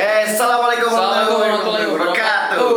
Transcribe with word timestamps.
Oke, 0.00 0.32
assalamualaikum 0.32 0.88
Assalamualaikum 0.88 1.36
warahmatullahi 1.44 1.86
wabarakatuh. 1.92 2.72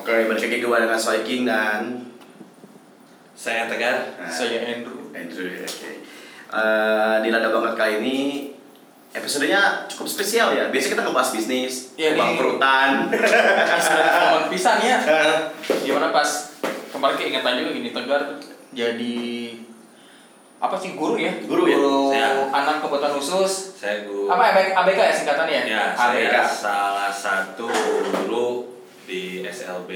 Oke, 0.00 0.12
balik 0.32 0.40
lagi 0.48 0.56
gue 0.64 0.78
dengan 0.80 0.96
Soiking 0.96 1.42
dan 1.44 2.08
Saya 3.36 3.68
Tegar. 3.68 4.16
Nah, 4.16 4.32
Saya 4.32 4.64
Andrew. 4.64 5.12
Andrew. 5.12 5.44
Oke. 5.60 5.90
Eh, 6.48 7.16
di 7.20 7.28
Lada 7.28 7.52
Banget 7.52 7.76
kali 7.76 7.92
ini 8.00 8.18
episodenya 9.12 9.84
cukup 9.92 10.08
spesial 10.08 10.56
ya. 10.56 10.72
Biasanya 10.72 10.92
kita 10.96 11.02
ngebahas 11.04 11.30
bisnis, 11.36 11.92
Iya, 12.00 12.16
nih. 12.16 12.20
bangkrutan. 12.24 13.12
Momen 13.12 14.48
pisan 14.48 14.80
ya. 14.80 15.04
Gimana 15.84 16.16
pas 16.16 16.56
kemarin 16.88 17.16
keingetan 17.20 17.60
juga 17.60 17.76
gini 17.76 17.92
Tegar 17.92 18.40
jadi 18.72 19.20
apa 20.58 20.74
sih 20.74 20.98
guru 20.98 21.14
ya? 21.14 21.30
Guru 21.46 21.64
ya? 21.64 21.78
Saya. 22.10 22.28
anak 22.50 22.82
kebutuhan 22.82 23.14
khusus. 23.14 23.78
Saya 23.78 24.02
guru. 24.02 24.26
Apa 24.26 24.50
ABK, 24.50 24.74
ABK 24.74 24.98
ya 24.98 25.14
singkatannya 25.14 25.54
ya? 25.54 25.62
Ya, 25.64 25.82
ABK. 25.94 26.34
saya 26.34 26.42
salah 26.44 27.10
satu 27.10 27.70
guru 28.26 28.66
di 29.06 29.46
SLB 29.46 29.90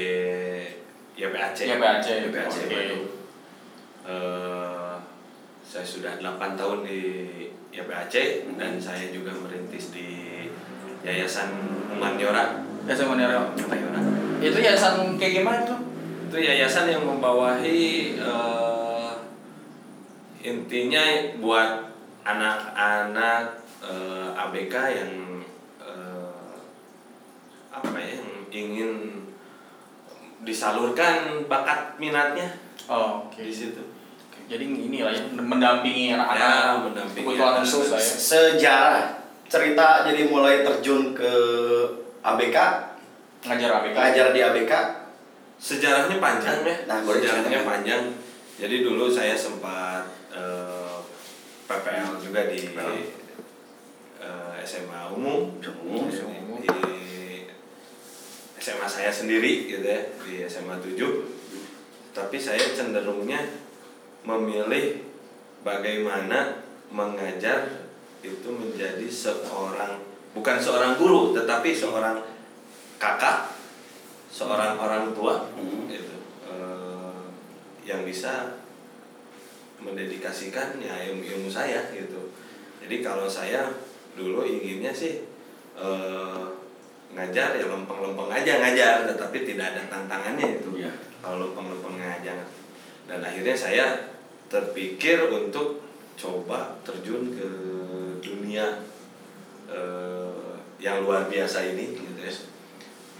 YPAC. 1.19 1.57
YPAC. 1.69 2.07
YPAC, 2.31 2.47
Oke. 2.47 2.71
Bandung. 2.71 3.05
Eh, 4.03 4.95
saya 5.63 5.85
sudah 5.85 6.15
8 6.17 6.55
tahun 6.55 6.79
di 6.83 7.01
YPAC 7.71 8.15
Hmm. 8.47 8.55
dan 8.55 8.73
saya 8.77 9.11
juga 9.11 9.35
merintis 9.35 9.91
di 9.91 10.09
Yayasan 11.03 11.51
Humaniora. 11.91 12.63
Ya 12.87 12.95
saya 12.95 13.11
Monero. 13.11 13.51
Humaniora. 13.55 13.99
Itu 14.39 14.59
yayasan 14.59 15.15
kayak 15.15 15.43
gimana 15.43 15.63
tuh? 15.63 15.79
Itu 16.27 16.39
yayasan 16.39 16.87
yang 16.87 17.03
membawahi 17.03 18.15
eh, 18.15 18.82
intinya 20.43 21.03
buat 21.39 21.71
anak-anak 22.23 23.43
eh, 23.83 24.29
ABK 24.35 24.75
yang 24.75 25.13
eh, 25.79 26.59
apa 27.71 27.97
ya 27.97 28.19
yang 28.19 28.29
ingin 28.51 28.93
disalurkan 30.43 31.47
bakat 31.47 31.95
minatnya 31.97 32.51
Oh, 32.91 33.31
oke. 33.31 33.39
di 33.39 33.55
situ. 33.55 33.79
Jadi 34.51 34.67
ini 34.67 35.01
lah 35.01 35.15
ya 35.15 35.23
mendampingi 35.33 36.11
Ya, 36.13 36.19
anak-anak 36.19 36.91
mendampingi 36.91 37.25
kebutuhan 37.31 37.63
khusus 37.63 37.89
lah 37.89 38.01
ya. 38.03 38.13
Sejarah 38.19 39.05
cerita 39.47 40.03
jadi 40.03 40.27
mulai 40.27 40.67
terjun 40.67 41.15
ke 41.15 41.33
ABK, 42.21 42.57
Ngajar 43.47 43.71
ABK. 43.81 43.95
ngajar 43.95 44.27
di 44.35 44.41
ABK. 44.43 44.73
Sejarahnya 45.63 46.19
panjang 46.19 46.59
ya. 46.67 46.77
Nah, 46.91 46.99
Sejarahnya 47.07 47.63
panjang. 47.63 48.03
Jadi 48.59 48.83
dulu 48.83 49.07
saya 49.07 49.39
sempat 49.39 49.82
PPL 51.65 52.11
juga 52.19 52.41
di 52.49 52.61
PPL. 52.71 52.93
eh, 54.23 54.55
SMA 54.63 55.01
umum. 55.13 55.57
Umum. 55.59 56.07
Di 56.63 56.71
SMA 58.63 58.87
saya 58.87 59.11
sendiri 59.11 59.67
gitu 59.67 59.83
ya 59.83 60.01
di 60.23 60.47
SMA 60.47 60.79
7 60.79 60.95
tapi 62.15 62.39
saya 62.39 62.63
cenderungnya 62.71 63.43
memilih 64.23 65.03
bagaimana 65.67 66.63
mengajar 66.87 67.91
itu 68.23 68.47
menjadi 68.47 69.03
seorang 69.11 69.99
bukan 70.31 70.63
seorang 70.63 70.95
guru 70.95 71.35
tetapi 71.35 71.75
seorang 71.75 72.23
kakak 73.03 73.51
seorang 74.31 74.79
orang 74.79 75.11
tua 75.11 75.51
Hmm. 75.59 75.91
gitu 75.91 76.15
eh, 76.47 77.19
yang 77.83 78.07
bisa 78.07 78.62
mendedikasikan 79.83 80.79
ya 80.79 80.95
ilmu 81.11 81.23
ilmu 81.23 81.49
saya 81.51 81.83
gitu 81.91 82.31
jadi 82.83 83.03
kalau 83.03 83.27
saya 83.27 83.67
dulu 84.15 84.43
inginnya 84.43 84.91
sih 84.91 85.27
eh, 85.75 86.45
ngajar 87.13 87.53
ya 87.55 87.67
lempeng-lempeng 87.69 88.33
aja 88.33 88.57
ngajar 88.59 89.05
tetapi 89.05 89.45
tidak 89.45 89.77
ada 89.77 89.83
tantangannya 89.91 90.63
itu 90.63 90.71
Iya. 90.81 90.93
kalau 91.21 91.51
lempeng-lempeng 91.53 92.01
ngajar 92.01 92.39
dan 93.05 93.21
akhirnya 93.21 93.53
saya 93.53 93.87
terpikir 94.49 95.21
untuk 95.29 95.81
coba 96.17 96.77
terjun 96.85 97.33
ke 97.33 97.49
dunia 98.21 98.81
eh, 99.69 100.53
yang 100.79 101.05
luar 101.05 101.27
biasa 101.27 101.73
ini 101.73 101.95
gitu 101.95 102.21
ya 102.21 102.33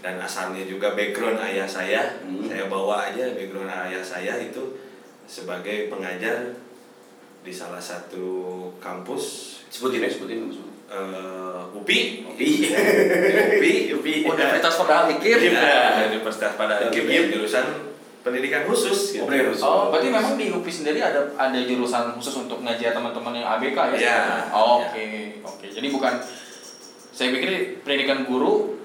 dan 0.03 0.19
asalnya 0.19 0.67
juga 0.67 0.91
background 0.93 1.39
ayah 1.39 1.63
saya 1.63 2.19
Hmm. 2.19 2.43
saya 2.43 2.67
bawa 2.67 3.07
aja 3.07 3.31
background 3.33 3.71
ayah 3.71 4.03
saya 4.03 4.35
itu 4.35 4.59
sebagai 5.33 5.89
pengajar 5.89 6.53
di 7.41 7.49
salah 7.49 7.81
satu 7.81 8.25
kampus 8.77 9.23
Sebutin 9.67 10.05
ya, 10.05 10.09
sebutin. 10.09 10.53
sebutin. 10.53 10.69
eh, 10.87 11.61
UPI 11.73 11.99
UPI. 12.29 12.51
Ya, 12.69 12.79
UPI 13.57 13.73
UPI. 13.97 14.17
Universitas 14.29 14.77
Perdana 14.77 15.09
Mikir. 15.09 15.37
Ya, 15.41 16.05
Universitas 16.05 16.53
pada 16.53 16.73
Mikir. 16.85 17.09
akhirnya 17.09 17.33
jurusan 17.33 17.65
pendidikan 18.21 18.63
khusus 18.63 19.17
gitu. 19.17 19.25
Oh, 19.25 19.33
khusus. 19.33 19.63
Oh, 19.65 19.89
berarti 19.89 20.07
memang 20.07 20.37
di 20.37 20.53
UPI 20.53 20.71
sendiri 20.71 20.99
ada 21.01 21.33
ada 21.33 21.59
jurusan 21.59 22.13
khusus 22.15 22.37
untuk 22.39 22.61
ngajar 22.61 22.93
teman-teman 22.93 23.33
yang 23.35 23.47
ABK 23.57 23.75
ya? 23.75 23.99
Ya. 23.99 24.17
Oh, 24.53 24.85
Oke, 24.85 25.41
oke. 25.41 25.65
Jadi 25.65 25.87
bukan 25.89 26.21
saya 27.09 27.33
pikir 27.33 27.81
pendidikan 27.81 28.23
guru 28.23 28.77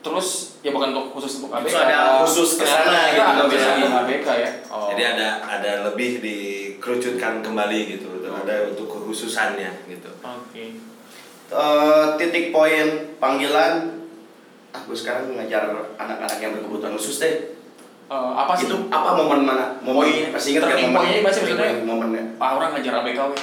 terus 0.00 0.55
ya 0.66 0.74
bukan 0.74 0.90
untuk 0.90 1.06
khusus 1.14 1.38
untuk 1.38 1.54
ABK. 1.54 1.70
Terus 1.70 1.78
ada 1.78 1.98
khusus 2.26 2.50
ke 2.58 2.64
sana 2.66 3.14
gitu, 3.14 3.22
ada 3.22 3.46
di 3.46 3.86
ABK 3.86 4.28
ya. 4.34 4.50
Oh. 4.66 4.90
Jadi 4.90 5.02
ada 5.14 5.28
ada 5.46 5.72
lebih 5.86 6.18
dikerucutkan 6.18 7.38
kembali 7.38 7.80
gitu. 7.94 8.10
Ada 8.26 8.74
untuk 8.74 8.90
kekhususannya 8.90 9.86
gitu. 9.86 10.10
Oke. 10.26 10.74
Eh, 11.46 12.06
titik 12.18 12.50
poin 12.50 13.14
panggilan 13.22 14.02
aku 14.74 14.90
sekarang 14.90 15.30
mengajar 15.30 15.70
anak-anak 15.94 16.38
yang 16.42 16.50
berkebutuhan 16.58 16.98
khusus 16.98 17.22
deh. 17.22 17.34
Eh, 18.10 18.32
apa 18.34 18.50
sih? 18.58 18.66
Itu 18.66 18.90
apa 18.90 19.14
momen 19.14 19.46
mana? 19.46 19.78
Momen 19.86 20.34
masih 20.34 20.58
ingat 20.58 20.66
nggak 20.66 20.74
turning 20.82 20.90
momen? 20.90 20.98
point-nya 21.06 21.22
masih 21.22 21.40
maksudnya? 21.46 21.70
momennya. 21.86 22.24
Ah, 22.42 22.58
orang 22.58 22.74
ngajar 22.74 23.06
ABK 23.06 23.18
weh. 23.30 23.42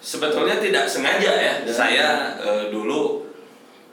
Sebetulnya 0.00 0.56
tidak 0.56 0.88
sengaja 0.88 1.30
ya. 1.36 1.54
Ya. 1.60 1.68
Saya 1.68 2.06
eh, 2.40 2.64
dulu 2.72 3.27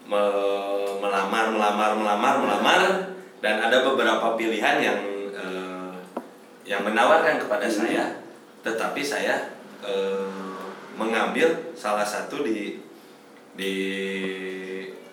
melamar, 0.05 1.49
melamar, 1.49 1.91
melamar, 1.93 2.35
melamar 2.39 2.81
dan 3.41 3.55
ada 3.59 3.81
beberapa 3.83 4.33
pilihan 4.33 4.77
yang 4.79 4.99
eh, 5.33 5.93
yang 6.63 6.81
menawarkan 6.81 7.37
kepada 7.37 7.65
Hmm. 7.65 7.75
saya, 7.75 8.03
tetapi 8.61 9.01
saya 9.01 9.35
eh, 9.81 10.29
mengambil 10.95 11.51
salah 11.73 12.05
satu 12.05 12.41
di 12.41 12.79
di 13.53 13.73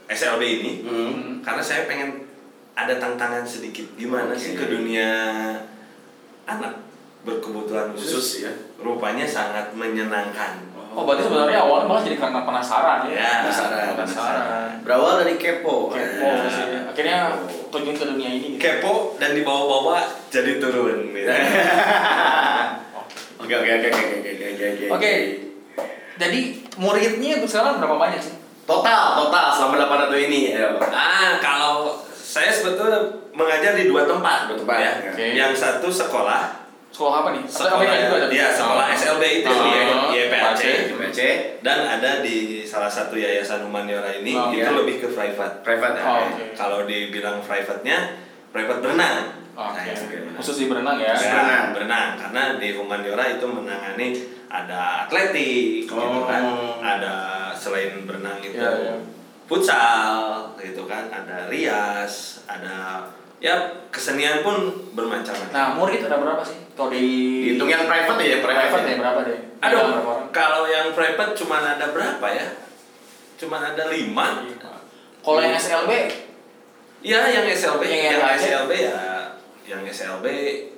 SLB 0.06 0.42
ini 0.60 0.72
Hmm. 0.82 1.41
karena 1.41 1.60
saya 1.60 1.84
pengen 1.84 2.24
ada 2.72 2.97
tantangan 2.97 3.44
sedikit 3.44 3.84
gimana 3.94 4.32
sih 4.32 4.56
Oke. 4.56 4.64
ke 4.64 4.72
dunia 4.72 5.09
anak 6.42 6.72
berkebutuhan 7.22 7.92
khusus, 7.92 8.16
Khusus 8.16 8.28
ya. 8.42 8.53
rupanya 8.80 9.22
sangat 9.22 9.70
menyenangkan. 9.72 10.72
Oh, 10.92 11.03
berarti 11.03 11.25
sebenarnya 11.25 11.58
awalnya 11.58 11.86
malah 11.86 12.03
jadi 12.03 12.16
karena 12.16 12.41
penasaran 12.42 13.00
ya. 13.06 13.16
Ya, 13.16 13.30
Penasaran. 13.42 13.84
Penasaran. 13.94 14.69
Berawal 14.82 15.12
dari 15.20 15.34
kepo. 15.36 15.88
Kepo 15.88 16.28
Ya. 16.28 16.47
sih. 16.47 16.64
Akhirnya 16.84 17.19
terjun 17.69 17.94
ke 17.94 18.04
dunia 18.06 18.30
ini 18.30 18.47
gitu. 18.54 18.60
Kepo 18.60 19.16
dan 19.16 19.32
dibawa-bawa 19.32 20.00
jadi 20.28 20.58
turun. 20.58 21.10
Gitu. 21.10 21.28
Oke 23.42 23.58
oke 23.58 23.70
oke 23.75 23.88
oke 23.91 24.04
oke 24.22 24.30
oke 24.30 24.64
oke. 24.70 24.86
Oke. 24.94 25.12
Jadi 26.14 26.41
muridnya 26.76 27.42
sekarang 27.42 27.82
berapa 27.82 27.98
banyak 27.98 28.20
sih? 28.22 28.34
Total 28.62 29.19
total 29.19 29.47
selama 29.50 29.74
8 29.82 30.06
tahun 30.06 30.22
ini. 30.30 30.41
Ayo. 30.54 30.78
ah, 30.78 31.42
kalau 31.42 31.98
saya 32.14 32.54
sebetulnya 32.54 33.03
mengajar 33.32 33.74
di 33.74 33.91
dua 33.91 34.06
tempat, 34.06 34.47
Dua 34.47 34.62
tempat, 34.62 34.78
ya. 34.78 34.92
oke. 35.10 35.24
Yang 35.34 35.53
satu 35.59 35.91
sekolah, 35.91 36.61
Sekolah 36.92 37.16
apa 37.19 37.28
nih? 37.32 37.44
Sekolah 37.44 37.80
ABK 37.80 37.92
juga 38.04 38.16
ada? 38.19 38.26
ya 38.30 38.47
sekolah 38.48 38.84
Oh. 38.84 38.94
SLB 38.94 39.22
itu 39.41 39.48
Oh, 39.48 39.64
di 39.64 39.70
YPAC. 40.14 40.60
IPC 40.92 41.19
dan 41.60 41.78
ada 41.91 42.20
di 42.20 42.36
salah 42.62 42.88
satu 42.88 43.16
yayasan 43.16 43.60
humaniora 43.62 44.12
ini 44.12 44.32
Oh, 44.32 44.53
itu 44.53 44.60
iya. 44.60 44.70
lebih 44.70 45.00
ke 45.00 45.08
private. 45.08 45.64
private 45.64 45.94
ya. 45.94 46.04
Oh, 46.04 46.21
oke. 46.27 46.44
Kalau 46.53 46.78
dibilang 46.84 47.41
private-nya, 47.41 47.98
private 48.50 48.80
berenang. 48.80 49.41
Oke. 49.53 49.72
Nah, 49.74 49.84
itu 49.86 50.04
berenang. 50.06 50.34
Khusus 50.36 50.56
di 50.59 50.66
berenang 50.66 50.97
ya. 50.98 51.12
Khusus 51.12 51.27
Ya, 51.27 51.33
berenang. 51.34 51.66
berenang 51.72 52.09
karena 52.18 52.42
di 52.56 52.68
humaniora 52.72 53.24
itu 53.30 53.47
menangani 53.47 54.09
ada 54.47 54.80
atletik 55.03 55.89
gitu 55.89 55.97
Oh. 55.97 56.28
kan 56.28 56.44
ada 56.78 57.15
selain 57.54 58.04
berenang 58.04 58.36
itu 58.39 58.53
Ya, 58.54 58.68
ya. 58.68 58.94
futsal 59.47 60.12
gitu 60.56 60.84
kan 60.84 61.09
ada 61.09 61.48
rias 61.48 62.44
ada 62.44 63.04
ya 63.42 63.54
kesenian 63.91 64.47
pun 64.47 64.71
bermacam-macam 64.94 65.50
Nah, 65.50 65.74
murid 65.74 66.00
ada 66.06 66.16
berapa 66.22 66.42
sih? 66.47 66.62
Kalau 66.78 66.89
di 66.94 67.04
Hitung 67.53 67.66
yang 67.66 67.91
private 67.91 68.22
ya, 68.22 68.39
private, 68.39 68.71
private 68.71 68.86
ya. 68.86 68.92
ya 68.94 68.97
berapa 69.03 69.21
deh? 69.27 69.39
Ada 69.59 69.66
aduh 69.66 69.83
berapa 69.91 70.10
orang? 70.15 70.28
kalau 70.30 70.62
yang 70.71 70.86
private 70.94 71.33
cuma 71.34 71.56
ada 71.59 71.86
berapa 71.91 72.27
ya 72.30 72.47
cuma 73.36 73.56
ada 73.59 73.84
lima 73.91 74.47
Kalau 75.22 75.39
yang 75.42 75.54
SLB 75.59 75.91
ya 77.03 77.21
yang 77.27 77.47
SLB 77.50 77.83
Yang 77.91 78.03
yang, 78.06 78.22
yang 78.22 78.39
SLB 78.39 78.72
ya 78.78 79.12
yang 79.66 79.83
SLB 79.86 80.27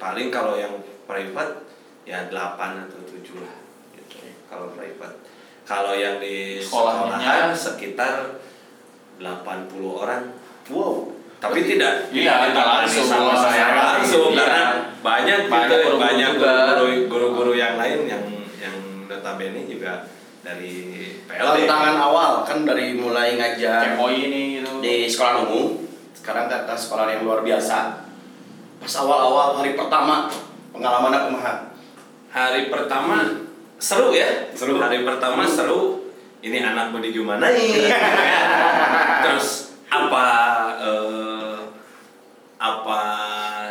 paling 0.01 0.29
kalau 0.33 0.57
yang 0.57 0.73
private 1.05 1.65
ya 2.05 2.29
8 2.29 2.37
atau 2.89 3.01
7 3.09 3.41
lah 3.41 3.57
gitu. 3.97 4.17
Kalau 4.49 4.69
private. 4.77 5.17
Kalau 5.65 5.97
yang 5.97 6.21
di 6.21 6.61
Sekolahnya? 6.61 7.17
sekolahan 7.17 7.49
sekitar 7.57 8.15
8 9.17 9.73
80 9.73 10.05
orang 10.05 10.23
Wow. 10.73 11.13
Tapi 11.45 11.61
tidak 11.67 12.09
Iya, 12.09 12.49
tidak 12.49 12.67
langsung. 12.67 13.05
sama 13.05 13.37
saya 13.37 13.53
Iya. 13.53 13.77
langsung 13.77 14.33
karena 14.33 14.65
banyak 14.99 15.39
Banyak 15.45 15.69
gitu 15.69 15.75
guru-guru 15.85 15.97
banyak 16.01 16.31
juga. 16.33 16.55
guru- 16.75 17.05
guru-guru 17.07 17.53
yang 17.53 17.77
lain 17.77 18.09
yang 18.09 18.25
yang 18.57 18.77
notabene 19.05 19.69
juga 19.69 20.09
dari 20.41 20.73
PLD 21.25 21.65
Tantangan 21.65 21.97
awal 21.99 22.33
kan 22.43 22.65
dari 22.65 22.97
mulai 22.97 23.37
ngajar 23.37 23.93
ini 24.07 24.59
gitu. 24.59 24.81
di 24.81 25.05
sekolah 25.05 25.45
umum, 25.45 25.85
sekarang 26.13 26.47
kata 26.47 26.73
sekolah 26.75 27.09
yang 27.11 27.23
luar 27.23 27.41
biasa. 27.41 28.01
Pas 28.77 28.95
awal-awal 28.99 29.57
hari 29.57 29.73
pertama 29.75 30.29
pengalaman 30.71 31.29
kumaha? 31.29 31.55
hari 32.29 32.67
pertama 32.67 33.21
seru 33.77 34.11
ya 34.11 34.51
Seru. 34.53 34.75
hari 34.77 35.01
pertama 35.03 35.47
seru 35.47 36.03
ini 36.41 36.59
anak 36.59 36.91
mau 36.91 36.99
digimana 36.99 37.47
terus 39.25 39.79
apa 39.87 40.27
eh, 40.77 41.24
apa 42.65 43.03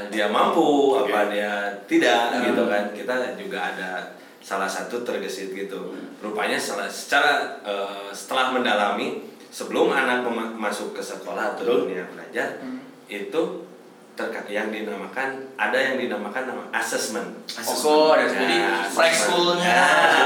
dia 0.08 0.30
mampu 0.30 0.94
Oke. 0.94 1.10
apa 1.10 1.34
dia 1.34 1.52
tidak 1.90 2.30
Hmm. 2.32 2.46
gitu 2.46 2.64
kan 2.66 2.84
kita 2.94 3.14
juga 3.34 3.60
ada 3.66 3.92
salah 4.38 4.68
satu 4.68 5.02
tergesit 5.02 5.50
gitu 5.50 5.98
rupanya 6.20 6.56
salah 6.56 6.86
secara 6.86 7.58
eh, 7.62 8.10
setelah 8.12 8.54
mendalami 8.54 9.26
sebelum 9.50 9.90
anak 9.90 10.22
masuk 10.54 10.94
ke 10.94 11.02
sekolah 11.02 11.54
atau 11.54 11.66
Betul. 11.66 11.80
dunia 11.90 12.06
belajar 12.08 12.60
Hmm. 12.60 12.86
itu 13.08 13.66
terka- 14.14 14.46
yang 14.46 14.70
dinamakan 14.70 15.42
ada 15.58 15.74
yang 15.74 15.98
dinamakan 15.98 16.46
nama 16.46 16.64
assessment 16.72 17.34
Oh, 17.82 18.14
ada 18.14 18.30
jadi 18.30 18.62
Ya, 18.62 18.86
preschoolnya. 18.88 19.74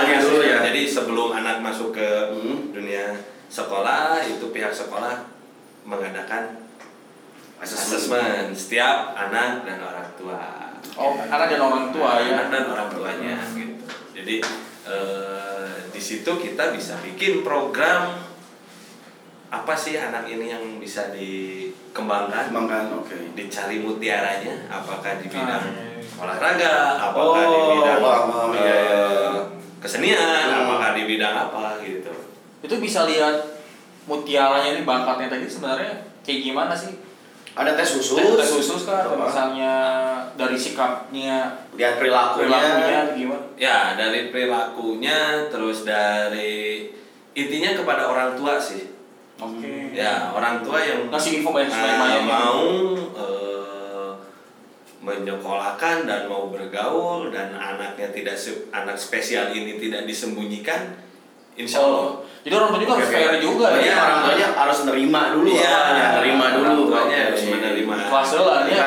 Ya, 0.03 0.19
Dulu 0.19 0.43
ya. 0.43 0.59
Jadi 0.61 0.81
sebelum 0.85 1.31
anak 1.31 1.63
masuk 1.63 1.95
ke 1.95 2.03
Hmm. 2.29 2.67
dunia 2.69 3.15
sekolah, 3.47 4.19
itu 4.21 4.43
pihak 4.45 4.69
sekolah 4.69 5.23
mengadakan 5.83 6.66
assessment 7.59 8.53
setiap 8.53 9.13
anak 9.13 9.65
dan 9.65 9.81
orang 9.81 10.07
tua. 10.13 10.41
Oh, 10.97 11.17
anak 11.17 11.47
dan 11.49 11.61
orang 11.61 11.85
tua 11.89 12.21
ya. 12.21 12.33
Anak 12.37 12.47
dan 12.53 12.63
orang 12.69 12.89
tuanya 12.89 13.35
gitu. 13.53 13.85
Jadi 14.13 14.35
eh, 14.85 15.69
di 15.89 16.01
situ 16.01 16.31
kita 16.31 16.73
bisa 16.73 16.97
bikin 17.01 17.41
program 17.41 18.17
apa 19.47 19.73
sih 19.73 19.95
anak 19.95 20.27
ini 20.27 20.51
yang 20.51 20.63
bisa 20.75 21.07
dikembangkan 21.15 22.51
Kembangkan, 22.51 22.99
oke. 22.99 23.15
dicari 23.31 23.79
mutiaranya 23.79 24.67
apakah 24.67 25.23
di 25.23 25.31
bidang 25.31 25.63
Ah, 26.19 26.23
olahraga 26.27 26.75
apakah 26.99 27.43
di 27.47 27.55
Oh, 27.55 27.67
bidang 27.79 27.99
paham, 28.03 28.25
paham, 28.27 28.49
eh, 28.51 28.59
iya, 28.59 28.75
iya. 28.83 29.41
kesenian 29.79 30.19
Hmm. 30.51 30.67
apakah 30.67 30.89
di 30.99 31.03
bidang 31.07 31.35
apa 31.47 31.79
gitu 31.79 32.11
Itu 32.59 32.75
bisa 32.83 33.07
lihat 33.07 33.39
mutiaranya 34.03 34.75
ini 34.75 34.81
bakatnya 34.83 35.31
tadi 35.31 35.47
sebenarnya 35.47 35.95
kayak 36.27 36.39
gimana 36.43 36.75
sih? 36.75 36.91
Ada 37.57 37.73
tes 37.73 37.89
khusus. 37.97 38.21
Tes 38.37 38.51
khusus 38.53 38.81
kan, 38.85 39.01
atau 39.01 39.17
misalnya 39.17 39.73
dari 40.37 40.53
sikapnya, 40.53 41.57
Lihat 41.73 41.97
perilakunya. 41.97 42.45
perilakunya 42.45 42.99
gimana? 43.17 43.43
ya 43.57 43.97
dari 43.97 44.29
perilakunya 44.29 45.49
terus 45.49 45.81
dari 45.81 46.85
intinya 47.33 47.73
kepada 47.73 48.05
orang 48.05 48.37
tua 48.37 48.61
sih 48.61 48.85
Oke. 49.37 49.89
ya 49.93 50.29
orang 50.29 50.61
tua 50.61 50.77
yang 50.77 51.09
Ngasih 51.09 51.41
info 51.41 51.49
banyak 51.49 51.69
sebanyak-banyaknya. 51.69 52.25
mau 52.29 52.61
eh, 53.17 54.09
menyekolahkan 55.01 56.05
dan 56.05 56.25
mau 56.25 56.49
bergaul 56.49 57.29
dan 57.29 57.53
anaknya 57.53 58.09
tidak 58.11 58.37
anak 58.69 58.93
spesial 58.93 59.49
ini 59.49 59.77
tidak 59.77 60.05
disembunyikan 60.05 60.93
insya 61.57 61.81
Allah 61.81 62.05
Oh, 62.07 62.23
jadi 62.45 62.53
orang 62.55 62.69
tua 62.69 62.79
juga 62.79 62.93
harus 62.95 63.03
Oke, 63.03 63.15
fair 63.17 63.27
oke. 63.29 63.43
juga 63.43 63.67
ya. 63.75 63.95
orang 63.97 64.19
tuanya 64.23 64.47
harus 64.55 64.77
nerima 64.87 65.21
dulu. 65.35 65.47
Iya, 65.51 65.77
nerima 66.15 66.45
dulu. 66.55 66.63
orang 66.63 66.77
tuanya 66.87 67.17
harus 67.27 67.43
menerima. 67.43 67.93
Ikhlas 67.99 68.27
dulu 68.31 68.45
lah 68.45 68.61
ya. 68.63 68.85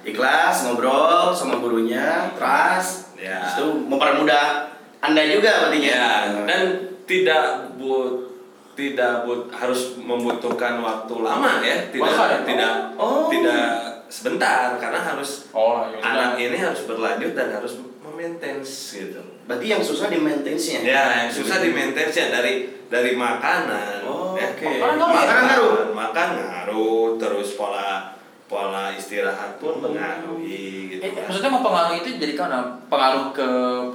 Ikhlas 0.00 0.56
Ya. 0.56 0.64
ngobrol 0.64 1.28
sama 1.30 1.54
gurunya, 1.58 2.32
trust. 2.36 3.16
Ya. 3.16 3.40
Itu 3.46 3.84
mempermudah 3.84 4.72
anda 4.98 5.22
juga 5.24 5.68
berarti 5.68 5.78
Ya, 5.82 6.08
dan 6.44 6.62
tidak 7.04 7.44
but 7.76 8.32
tidak 8.72 9.22
but 9.22 9.52
harus 9.52 9.94
membutuhkan 9.96 10.80
waktu 10.80 11.14
lama 11.20 11.60
ya, 11.60 11.76
tidak 11.88 12.00
Bahkan 12.02 12.28
ya? 12.28 12.38
tidak 12.44 12.72
Oh. 12.96 13.28
tidak 13.28 13.66
sebentar 14.08 14.74
karena 14.76 15.00
harus 15.04 15.52
Oh, 15.52 15.84
ya 15.86 16.00
anak 16.00 16.36
ini 16.36 16.56
harus 16.56 16.82
berlanjut 16.84 17.32
dan 17.32 17.52
harus 17.52 17.76
memaintain 18.24 18.58
gitu. 18.64 19.20
berarti 19.44 19.66
yang 19.68 19.82
susah 19.84 20.08
di 20.08 20.16
maintenance-nya. 20.16 20.80
Ya, 20.80 21.02
yang 21.24 21.30
susah 21.30 21.60
di 21.60 21.68
maintain 21.68 22.08
dari 22.08 22.54
dari 22.88 23.12
makanan. 23.12 24.00
Oh, 24.08 24.32
ya. 24.32 24.48
oke. 24.48 24.64
Makanan 24.64 24.96
ngaruh 24.96 25.12
ya? 25.12 25.12
Makanan 25.12 25.42
ngaruh. 25.44 25.72
Makan 25.92 26.28
ngaruh, 26.40 27.04
terus 27.20 27.48
pola 27.54 28.16
pola 28.44 28.92
istirahat 28.92 29.60
pun 29.60 29.80
mengaruhi 29.80 30.96
gitu. 30.96 31.02
Eh, 31.04 31.10
kan. 31.12 31.28
maksudnya 31.28 31.50
mempengaruhi 31.52 31.96
itu 32.00 32.08
jadi 32.16 32.32
karena 32.32 32.60
pengaruh 32.88 33.32
ke 33.32 33.48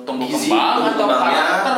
tumbuh 0.06 0.26
Gizi, 0.26 0.50
kembang 0.54 0.94
atau 0.94 1.06
karakter? 1.08 1.78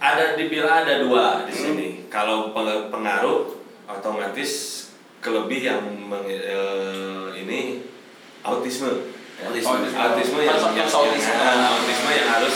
ada 0.00 0.24
dibilang 0.34 0.76
ada 0.82 0.94
dua 1.04 1.44
di 1.44 1.52
Hmm. 1.52 1.62
sini. 1.70 1.88
Kalau 2.08 2.50
peng- 2.50 2.88
pengaruh 2.88 3.54
otomatis 3.86 4.50
kelebih 5.20 5.60
yang 5.68 5.82
meng- 6.08 6.26
eh, 6.26 7.26
ini 7.36 7.84
autisme. 8.42 9.19
Autisme. 9.40 9.72
autisme 9.72 10.38
yang, 10.38 10.58
yang, 10.76 10.88
ke 10.88 10.92
autisme. 10.92 11.32
yang- 11.32 11.72
autisme 11.72 12.10
yang 12.12 12.28
harus 12.28 12.54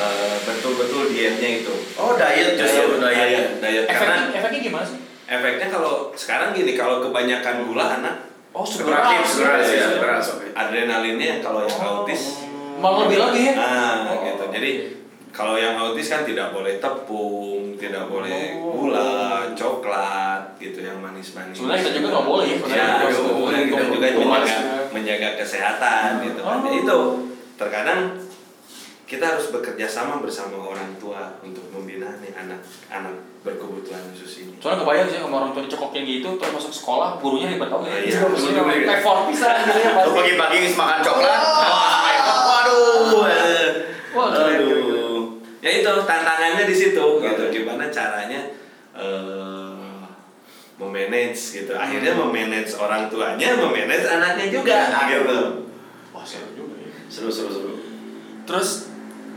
eh, 0.00 0.36
betul-betul 0.40 1.02
dietnya 1.10 1.50
itu. 1.60 1.74
Oh, 1.98 2.14
diet 2.14 2.54
justru 2.54 2.96
diet. 2.96 3.02
diet, 3.02 3.46
diet. 3.58 3.84
karena 3.86 4.14
Efeknya, 4.30 4.38
efeknya 4.38 4.60
gimana 4.62 4.84
sih? 4.86 4.98
efeknya 5.26 5.66
kalau 5.68 5.94
sekarang 6.12 6.50
gini 6.50 6.72
kalau 6.74 6.98
kebanyakan 7.00 7.56
gula 7.64 7.86
anak 7.98 8.16
Oh, 8.50 8.66
segera. 8.66 9.14
segera, 9.22 9.62
ya. 9.62 9.66
ya, 9.66 9.86
segera, 9.94 10.16
adrenalinnya 10.56 11.38
kalau 11.38 11.62
yang 11.62 11.78
Oh. 11.78 12.02
autis 12.02 12.42
Malah 12.80 13.06
lebih 13.06 13.18
lagi 13.20 13.40
ya? 13.44 13.52
Nah, 13.54 13.94
Oh, 14.08 14.24
gitu. 14.24 14.44
Jadi 14.50 14.70
kalau 15.30 15.54
yang 15.54 15.76
autis 15.76 16.08
kan 16.08 16.24
tidak 16.24 16.50
boleh 16.50 16.80
tepung, 16.80 17.76
tidak 17.76 18.08
boleh 18.08 18.56
Oh. 18.56 18.72
gula, 18.74 19.44
coklat, 19.54 20.56
gitu 20.56 20.80
yang 20.80 20.96
manis-manis. 20.98 21.54
Sebenarnya 21.54 21.82
kita 21.84 21.92
juga 22.00 22.08
nggak 22.10 22.26
boleh 22.26 22.46
ya. 22.48 22.56
Ya, 22.66 22.88
kita 23.04 23.84
juga, 23.84 24.08
juga. 24.10 24.79
Menjaga 24.92 25.38
kesehatan 25.38 26.22
gitu 26.26 26.40
kan. 26.42 26.60
Oh. 26.60 26.66
Ya, 26.66 26.72
itu 26.78 26.98
terkadang 27.58 28.00
kita 29.10 29.26
harus 29.26 29.50
bekerja 29.50 29.90
sama 29.90 30.22
bersama 30.22 30.54
orang 30.70 30.94
tua 31.02 31.34
untuk 31.42 31.66
membina 31.74 32.06
nih 32.22 32.30
anak-anak 32.30 33.10
berkebutuhan 33.42 33.98
khusus 34.14 34.46
ini. 34.46 34.54
Soalnya 34.62 34.86
kebayang 34.86 35.08
sih 35.10 35.18
sama 35.18 35.34
orang 35.42 35.50
tua 35.50 35.66
dicekokin 35.66 36.06
gitu, 36.06 36.28
terus 36.38 36.52
masuk 36.54 36.70
sekolah, 36.70 37.18
gurunya 37.18 37.50
ribet 37.50 37.66
tau 37.66 37.82
Iya, 37.82 37.90
ya. 37.90 37.98
iya. 38.06 38.18
Maksudnya 38.22 38.62
effort 39.02 39.26
bisa 39.26 39.48
gitu 39.66 39.78
ya 39.82 39.90
pagi-pagi 39.98 40.58
makan 40.78 40.98
coklat. 41.02 41.40
Oh. 41.42 41.58
Wah, 41.58 41.98
waduh. 42.46 43.10
Wah, 44.14 44.26
keren, 44.30 44.54
keren, 44.62 44.62
keren. 44.62 44.94
Aduh. 44.94 45.22
Ya 45.58 45.70
itu 45.74 45.90
tantangannya 46.06 46.62
di 46.70 46.76
situ 46.76 47.04
gitu. 47.18 47.42
Gimana 47.50 47.90
caranya 47.90 48.40
eh 48.94 49.79
memanage 50.80 51.60
gitu. 51.60 51.76
Akhirnya 51.76 52.16
Hmm. 52.16 52.32
memanage 52.32 52.72
orang 52.74 53.12
tuanya, 53.12 53.52
memanage 53.52 54.08
anaknya 54.08 54.46
juga 54.48 54.78
gitu. 55.06 55.38
Wah, 56.10 56.24
seru 56.24 56.48
juga 56.56 56.74
ya. 56.80 56.88
Seru, 57.06 57.28
seru, 57.28 57.52
seru. 57.52 57.72
Terus 58.48 58.88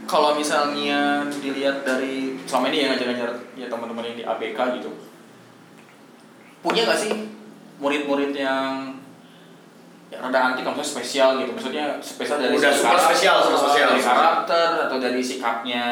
kalau 0.08 0.34
misalnya 0.34 1.28
dilihat 1.30 1.84
dari 1.84 2.40
selama 2.48 2.72
ini 2.72 2.78
yang 2.82 2.90
ngajar-ngajar 2.96 3.30
ya 3.54 3.68
teman-teman 3.68 4.04
yang 4.08 4.18
di 4.18 4.24
ABK 4.24 4.60
gitu, 4.80 4.90
punya 6.64 6.88
nggak 6.88 7.00
sih 7.00 7.12
murid-murid 7.78 8.32
yang 8.32 8.96
ya 10.08 10.22
rada 10.22 10.54
antik 10.54 10.64
maksudnya 10.64 10.86
spesial 10.86 11.30
gitu 11.42 11.52
maksudnya 11.52 11.98
spesial 12.00 12.38
dari 12.38 12.54
Udah 12.54 12.70
karakter, 12.70 13.02
spesial, 13.12 13.36
super 13.42 13.60
spesial. 13.66 13.88
dari 13.92 14.02
karakter 14.06 14.70
atau 14.88 14.98
dari 15.02 15.22
sikapnya 15.26 15.86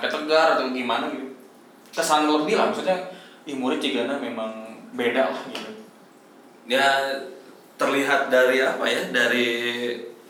ketegar 0.00 0.56
atau 0.56 0.72
gimana 0.72 1.12
gitu 1.12 1.28
kesan 1.92 2.24
lebih 2.24 2.56
lah 2.56 2.72
maksudnya 2.72 2.96
ih 3.44 3.54
murid 3.54 3.76
Cigana 3.78 4.16
memang 4.16 4.65
beda 4.96 5.28
lah 5.28 5.42
gitu 5.46 5.70
Ya 6.66 7.14
terlihat 7.76 8.26
dari 8.26 8.58
apa 8.58 8.82
ya? 8.82 9.06
Dari 9.14 9.46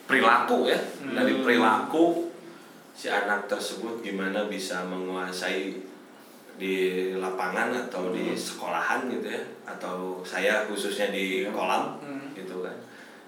perilaku 0.04 0.68
ya. 0.68 0.76
Hmm. 1.00 1.16
Dari 1.16 1.40
perilaku 1.40 2.28
si 2.92 3.08
anak 3.08 3.46
tersebut 3.46 4.00
gimana 4.00 4.44
bisa 4.44 4.84
menguasai 4.84 5.80
di 6.56 6.74
lapangan 7.14 7.72
atau 7.88 8.12
di 8.12 8.32
Hmm. 8.32 8.36
sekolahan 8.36 9.08
gitu 9.08 9.28
ya 9.28 9.40
atau 9.64 10.20
saya 10.24 10.64
khususnya 10.64 11.08
di 11.08 11.44
kolam 11.48 12.00
Hmm. 12.00 12.32
gitu 12.32 12.64
kan 12.64 12.72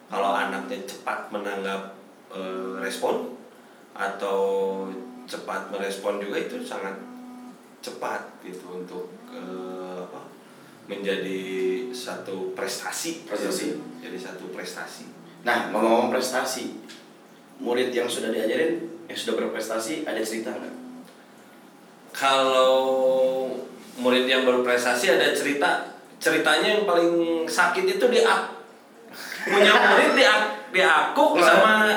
kalau 0.09 0.33
anaknya 0.33 0.81
cepat 0.85 1.29
menanggap 1.29 1.93
eh, 2.29 2.73
respon 2.81 3.37
atau 3.93 4.41
cepat 5.25 5.69
merespon 5.69 6.17
juga 6.19 6.41
itu 6.41 6.61
sangat 6.61 6.97
cepat 7.81 8.21
gitu 8.41 8.81
untuk 8.81 9.13
apa 9.29 9.68
menjadi 10.89 11.41
satu 11.91 12.53
prestasi 12.53 13.23
Prestasi. 13.23 13.77
jadi 14.01 14.17
satu 14.17 14.49
prestasi 14.49 15.05
Nah, 15.39 15.71
ngomong-ngomong 15.71 16.11
prestasi, 16.11 16.83
murid 17.59 17.95
yang 17.95 18.11
sudah 18.11 18.29
diajarin, 18.29 18.75
yang 19.07 19.15
sudah 19.15 19.39
berprestasi, 19.39 20.03
ada 20.03 20.19
cerita 20.19 20.51
nggak? 20.51 20.75
kalau 22.11 22.75
murid 23.97 24.25
yang 24.25 24.43
berprestasi 24.43 25.15
ada 25.15 25.31
cerita 25.31 25.95
ceritanya 26.19 26.69
yang 26.75 26.85
paling 26.85 27.13
sakit 27.45 27.85
itu 27.89 28.05
di 28.09 28.21
punya 29.45 29.73
murid 29.87 30.13
di 30.15 30.25
ak- 30.27 30.55
di 30.71 30.83
aku 30.83 31.39
sama 31.39 31.95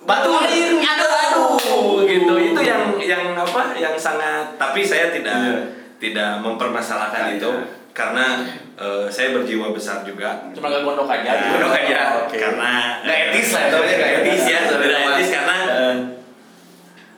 batu 0.00 0.30
air 0.38 0.78
aduh 0.78 1.10
aduh 1.10 1.56
gitu 2.04 2.34
itu 2.38 2.60
yang 2.62 2.94
yang 2.96 3.34
apa 3.34 3.74
yang 3.74 3.98
sangat 3.98 4.54
tapi 4.54 4.80
saya 4.80 5.10
tidak 5.10 5.34
Iya. 5.34 5.58
tidak 5.98 6.30
mempermasalahkan 6.40 7.34
Iya. 7.34 7.36
itu 7.36 7.50
karena 7.98 8.46
eh, 8.78 9.10
saya 9.10 9.34
berjiwa 9.34 9.74
besar 9.74 10.06
juga 10.06 10.38
Cuma 10.54 10.70
gak 10.70 10.86
gondok 10.86 11.10
aja. 11.10 11.26
Ya, 11.34 11.50
Gondok 11.50 11.74
aja. 11.74 11.98
Oke. 12.22 12.38
karena 12.38 13.02
Nggak 13.02 13.18
etis 13.34 13.48
lah, 13.50 13.62
namanya 13.74 13.94
nggak 13.98 14.12
etis 14.22 14.42
ya, 14.46 14.60
sebenarnya. 14.70 15.06
etis 15.12 15.28
karena 15.34 15.58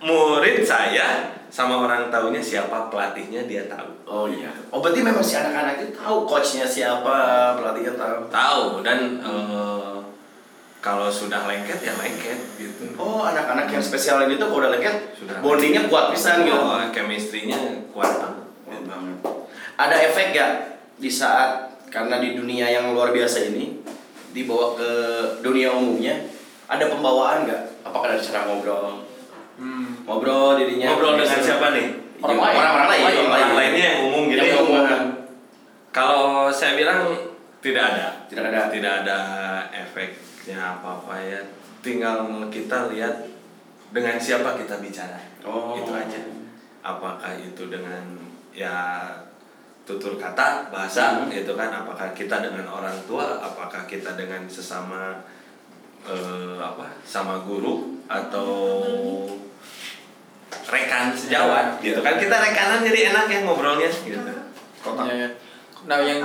murid 0.01 0.65
saya 0.65 1.09
sama 1.51 1.83
orang 1.83 2.09
tahunya 2.09 2.41
siapa 2.41 2.89
pelatihnya 2.89 3.45
dia 3.45 3.69
tahu 3.69 3.91
Oh 4.09 4.27
iya. 4.27 4.49
Oh 4.73 4.81
berarti 4.81 5.05
memang 5.05 5.21
si 5.21 5.37
anak-anak 5.37 5.77
itu 5.79 5.93
tahu 5.95 6.25
coachnya 6.25 6.65
siapa, 6.65 7.19
pelatihnya 7.55 7.95
tahu. 7.95 8.19
tahu 8.27 8.63
dan 8.81 9.21
eh, 9.21 9.99
kalau 10.81 11.07
sudah 11.07 11.45
lengket 11.45 11.79
ya 11.79 11.93
lengket 11.95 12.39
gitu 12.57 12.97
Oh 12.97 13.21
anak-anak 13.23 13.69
yang 13.69 13.83
spesial 13.85 14.25
ini 14.25 14.35
tuh 14.35 14.49
kalau 14.49 14.65
udah 14.65 14.73
lengket, 14.73 15.13
Sudah. 15.13 15.37
bondingnya 15.45 15.85
kuat 15.87 16.11
pisan 16.11 16.43
gitu. 16.43 16.57
oh, 16.57 16.81
chemistry-nya 16.89 17.59
kuat 17.93 18.09
banget 18.17 18.47
Kuat 18.65 18.83
banget. 18.89 19.17
Ada 19.81 19.97
efek 20.05 20.37
gak 20.37 20.53
di 20.97 21.09
saat 21.09 21.73
karena 21.89 22.21
di 22.21 22.37
dunia 22.37 22.69
yang 22.69 22.93
luar 22.93 23.11
biasa 23.11 23.49
ini 23.49 23.81
dibawa 24.31 24.77
ke 24.77 24.91
dunia 25.41 25.73
umumnya 25.73 26.21
ada 26.67 26.87
pembawaan 26.87 27.49
nggak? 27.49 27.63
Apakah 27.83 28.13
dari 28.13 28.21
cara 28.21 28.47
ngobrol? 28.47 29.03
Hmm. 29.57 30.05
Ngobrol 30.05 30.55
dirinya. 30.55 30.93
ngobrol 30.93 31.17
dengan 31.17 31.41
siapa 31.41 31.73
nih 31.73 31.89
Orang 32.21 32.37
Iya, 32.37 32.45
lain. 32.45 32.55
Orang-orang 32.55 32.87
lain. 32.87 33.01
Orang 33.01 33.17
orang 33.17 33.33
lain. 33.33 33.57
lainnya 33.57 33.85
yang 33.87 34.01
umum 34.07 34.23
gitu 34.29 34.39
Yang 34.39 34.47
ya 34.47 34.59
umum. 34.61 34.85
kalau 35.91 36.23
saya 36.47 36.73
bilang 36.75 37.01
tidak 37.59 37.85
ada 37.87 38.07
Tidak 38.29 38.45
ada. 38.45 38.61
tidak 38.69 38.93
ada 39.03 39.19
efeknya 39.73 40.59
apa 40.77 40.89
apa 41.01 41.15
ya 41.19 41.41
tinggal 41.81 42.19
kita 42.47 42.93
lihat 42.93 43.15
dengan 43.91 44.17
siapa 44.17 44.55
kita 44.55 44.79
bicara 44.79 45.17
Oh. 45.41 45.73
itu 45.73 45.89
aja 45.89 46.21
apakah 46.81 47.33
itu 47.35 47.67
dengan 47.67 48.05
ya 48.53 48.77
tutur 49.91 50.15
kata 50.15 50.71
bahasa 50.71 51.19
Hmm. 51.19 51.27
gitu 51.27 51.59
kan 51.59 51.67
apakah 51.75 52.15
kita 52.15 52.39
dengan 52.39 52.63
orang 52.65 52.95
tua 53.05 53.43
apakah 53.43 53.83
kita 53.85 54.15
dengan 54.15 54.47
sesama 54.47 55.19
eh, 56.07 56.57
apa 56.57 56.87
sama 57.03 57.43
guru 57.43 57.99
atau 58.07 58.71
rekan 60.71 61.11
sejawat 61.13 61.83
Iya. 61.83 61.91
gitu 61.93 62.01
kan 62.01 62.15
kita 62.17 62.37
rekanan 62.39 62.87
jadi 62.87 63.11
enak 63.11 63.27
ya 63.27 63.39
ngobrolnya 63.43 63.91
gitu 63.91 64.19
Kotak. 64.81 65.11
Iya, 65.11 65.15
iya. 65.27 65.29
Nah 65.85 65.99
yang 66.01 66.23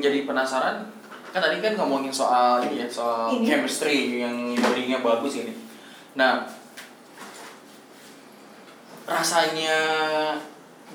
jadi 0.00 0.24
penasaran 0.24 0.80
kan 1.28 1.40
tadi 1.44 1.60
kan 1.60 1.76
ngomongin 1.76 2.08
soal 2.08 2.64
ini 2.64 2.80
ya 2.80 2.88
soal 2.88 3.28
Ini. 3.36 3.44
chemistry 3.44 4.24
yang 4.24 4.56
bondingnya 4.56 5.04
bagus 5.04 5.44
ini. 5.44 5.52
Nah 6.16 6.48
rasanya 9.04 9.76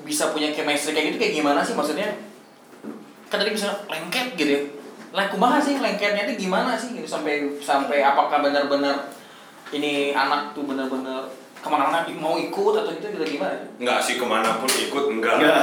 bisa 0.02 0.34
punya 0.34 0.50
chemistry 0.50 0.90
kayak 0.92 1.14
gitu 1.14 1.18
kayak 1.22 1.34
gimana 1.38 1.60
sih 1.62 1.78
maksudnya? 1.78 2.10
Kan 3.30 3.38
tadi 3.38 3.54
bisa 3.54 3.70
lengket 3.86 4.34
gitu 4.34 4.50
ya. 4.50 4.62
Lah 5.14 5.30
kumaha 5.30 5.62
sih 5.62 5.78
lengketnya 5.78 6.26
itu 6.26 6.50
gimana 6.50 6.74
sih 6.74 6.98
gitu 6.98 7.06
sampai 7.06 7.46
sampai 7.62 8.02
apakah 8.02 8.42
benar-benar 8.42 9.14
ini 9.70 10.10
anak 10.10 10.50
tuh 10.52 10.66
benar-benar 10.66 11.24
ke 11.64 11.68
mana-mana 11.72 12.04
mau 12.20 12.36
ikut 12.36 12.74
atau 12.76 12.92
gitu 12.92 13.08
gitu 13.08 13.40
gimana? 13.40 13.56
nggak 13.80 13.96
sih 13.96 14.20
ke 14.20 14.26
mana 14.28 14.60
pun 14.60 14.68
ikut 14.68 15.04
enggak 15.08 15.40
Nggak. 15.40 15.56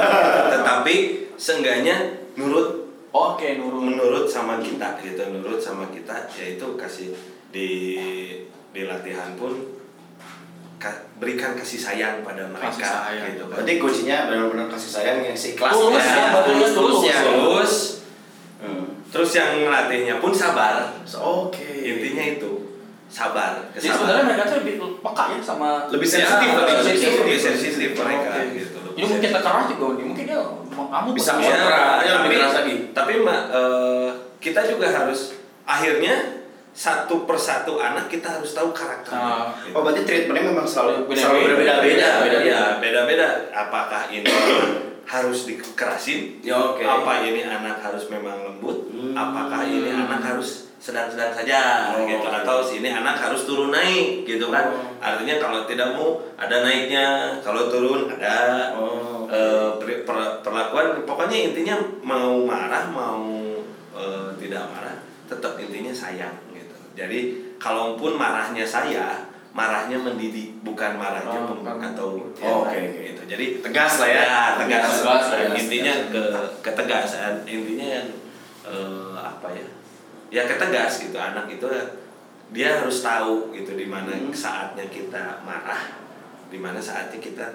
tetapi 0.50 0.94
seenggaknya 1.38 1.94
nurut 2.34 2.82
Oke, 3.12 3.60
nurun. 3.60 3.92
menurut 3.92 4.24
sama 4.26 4.56
kita 4.58 4.98
gitu 4.98 5.20
nurut 5.30 5.60
sama 5.60 5.84
kita 5.94 6.26
yaitu 6.34 6.64
kasih 6.74 7.12
di 7.54 7.70
di 8.72 8.82
latihan 8.88 9.36
pun 9.38 9.52
berikan 11.16 11.52
kasih 11.52 11.76
sayang 11.76 12.20
pada 12.20 12.42
mereka 12.44 12.72
Kasih 12.72 12.82
sayang. 12.82 13.26
gitu 13.30 13.44
kan 13.46 13.54
Berarti 13.58 13.72
kuncinya 13.78 14.16
benar-benar 14.26 14.66
kasih 14.68 14.90
sayang 14.92 15.18
yang 15.22 15.36
si 15.36 15.54
kelas 15.54 15.72
Tulus 15.72 16.02
ya, 16.02 16.24
tulus, 16.42 16.70
tulus. 16.72 17.00
ya. 17.04 17.16
terus 17.20 17.72
Hmm. 18.58 18.86
terus 19.08 19.30
yang 19.32 19.58
ngelatihnya 19.60 20.16
pun 20.18 20.30
sabar 20.30 20.86
So, 21.02 21.50
Oke. 21.50 21.66
intinya 21.82 22.22
itu 22.32 22.50
sabar 23.06 23.58
Jadi 23.72 23.90
sebenarnya 23.90 24.24
mereka 24.24 24.42
tuh 24.46 24.56
lebih 24.62 24.74
peka 25.02 25.24
ya 25.28 25.38
sama 25.38 25.90
Lebih 25.90 26.06
sensitif, 26.06 26.46
Ya, 26.46 26.54
lebih 26.56 26.72
lebih 26.72 26.86
sensitif. 26.86 27.12
lebih 27.18 27.38
sensitif 27.38 27.90
mereka 27.92 28.28
Oke. 28.32 28.42
gitu. 28.54 28.78
Ini 28.92 29.04
mungkin 29.04 29.22
kita 29.24 29.40
keras 29.40 29.66
juga, 29.66 29.86
nih. 29.96 30.04
mungkin 30.06 30.24
dia 30.24 30.38
mau 30.68 30.86
kamu 30.86 31.08
Bisa. 31.12 31.30
Ya, 31.36 31.58
lebih 32.22 32.22
tapi, 32.22 32.34
keras 32.36 32.54
lagi. 32.54 32.74
tapi 32.94 33.12
eh, 33.24 34.08
kita 34.38 34.60
juga 34.64 34.86
harus 34.88 35.20
akhirnya 35.64 36.14
satu 36.72 37.22
persatu 37.22 37.76
anak 37.76 38.08
kita 38.08 38.32
harus 38.32 38.52
tahu 38.52 38.72
karakternya. 38.72 39.20
Nah, 39.20 39.52
gitu. 39.60 39.76
Oh 39.76 39.80
berarti 39.80 40.02
treatmentnya 40.02 40.44
memang 40.48 40.64
selalu 40.64 41.04
Beda-beda. 41.04 41.20
selalu 41.20 41.40
berbeda-beda. 41.46 42.10
beda 42.24 42.38
ya 42.40 42.62
beda-beda 42.80 43.26
apakah 43.52 44.02
ini 44.08 44.32
harus 45.02 45.44
dikerasin 45.44 46.40
Ya, 46.40 46.56
oke. 46.56 46.80
apa 46.80 47.12
ini 47.22 47.42
anak 47.42 47.76
harus 47.78 48.08
memang 48.08 48.40
lembut 48.42 48.88
Hmm. 48.88 49.12
apakah 49.12 49.60
ini 49.62 49.90
anak 49.90 50.22
harus 50.22 50.72
sedang-sedang 50.78 51.30
saja 51.30 51.92
Oh, 51.92 52.02
gitu 52.02 52.24
atau 52.24 52.64
ini 52.66 52.88
anak 52.88 53.14
harus 53.14 53.44
turun 53.44 53.68
naik 53.68 54.24
gitu 54.24 54.48
kan 54.48 54.66
Oh. 54.66 54.96
artinya 54.98 55.36
kalau 55.36 55.62
tidak 55.62 55.92
mau 55.92 56.24
ada 56.34 56.62
naiknya 56.62 57.06
kalau 57.38 57.68
turun 57.68 58.08
ada 58.08 58.70
Oh. 58.72 59.28
Eh, 59.28 59.68
per- 59.76 60.04
per- 60.04 60.38
perlakuan 60.40 61.04
pokoknya 61.04 61.50
intinya 61.50 61.76
mau 62.00 62.42
marah 62.42 62.84
mau 62.86 63.24
eh, 63.92 64.28
tidak 64.38 64.64
marah 64.66 64.96
tetap 65.24 65.56
intinya 65.56 65.88
sayang 65.90 66.36
jadi 66.92 67.20
kalaupun 67.56 68.14
marahnya 68.14 68.62
saya 68.62 69.24
marahnya 69.52 69.96
mendidik 69.96 70.60
bukan 70.60 70.96
marahnya 70.96 71.38
Oh, 71.38 71.60
pem- 71.60 71.82
atau 71.84 72.08
Oh, 72.38 72.64
oke, 72.64 72.72
oke. 72.72 73.00
gitu 73.04 73.22
jadi 73.26 73.44
Tegas 73.60 74.00
lah 74.00 74.08
ya. 74.08 74.24
tegas, 74.56 74.84
Tegas, 74.98 75.24
tegas, 75.28 75.58
intinya 75.58 75.94
tegas. 75.94 76.10
ke 76.10 76.22
ketegasan 76.62 77.34
intinya 77.44 78.00
eh, 78.64 79.12
apa 79.14 79.48
ya 79.50 79.66
ya 80.30 80.42
ketegas 80.46 81.02
gitu 81.02 81.16
anak 81.16 81.44
itu 81.46 81.68
dia 82.48 82.78
harus 82.78 83.00
tahu 83.00 83.52
gitu 83.52 83.72
di 83.72 83.84
mana 83.84 84.12
Hmm. 84.12 84.28
saatnya 84.30 84.84
kita 84.86 85.40
marah 85.42 85.92
di 86.48 86.56
mana 86.56 86.76
saatnya 86.78 87.16
kita 87.16 87.46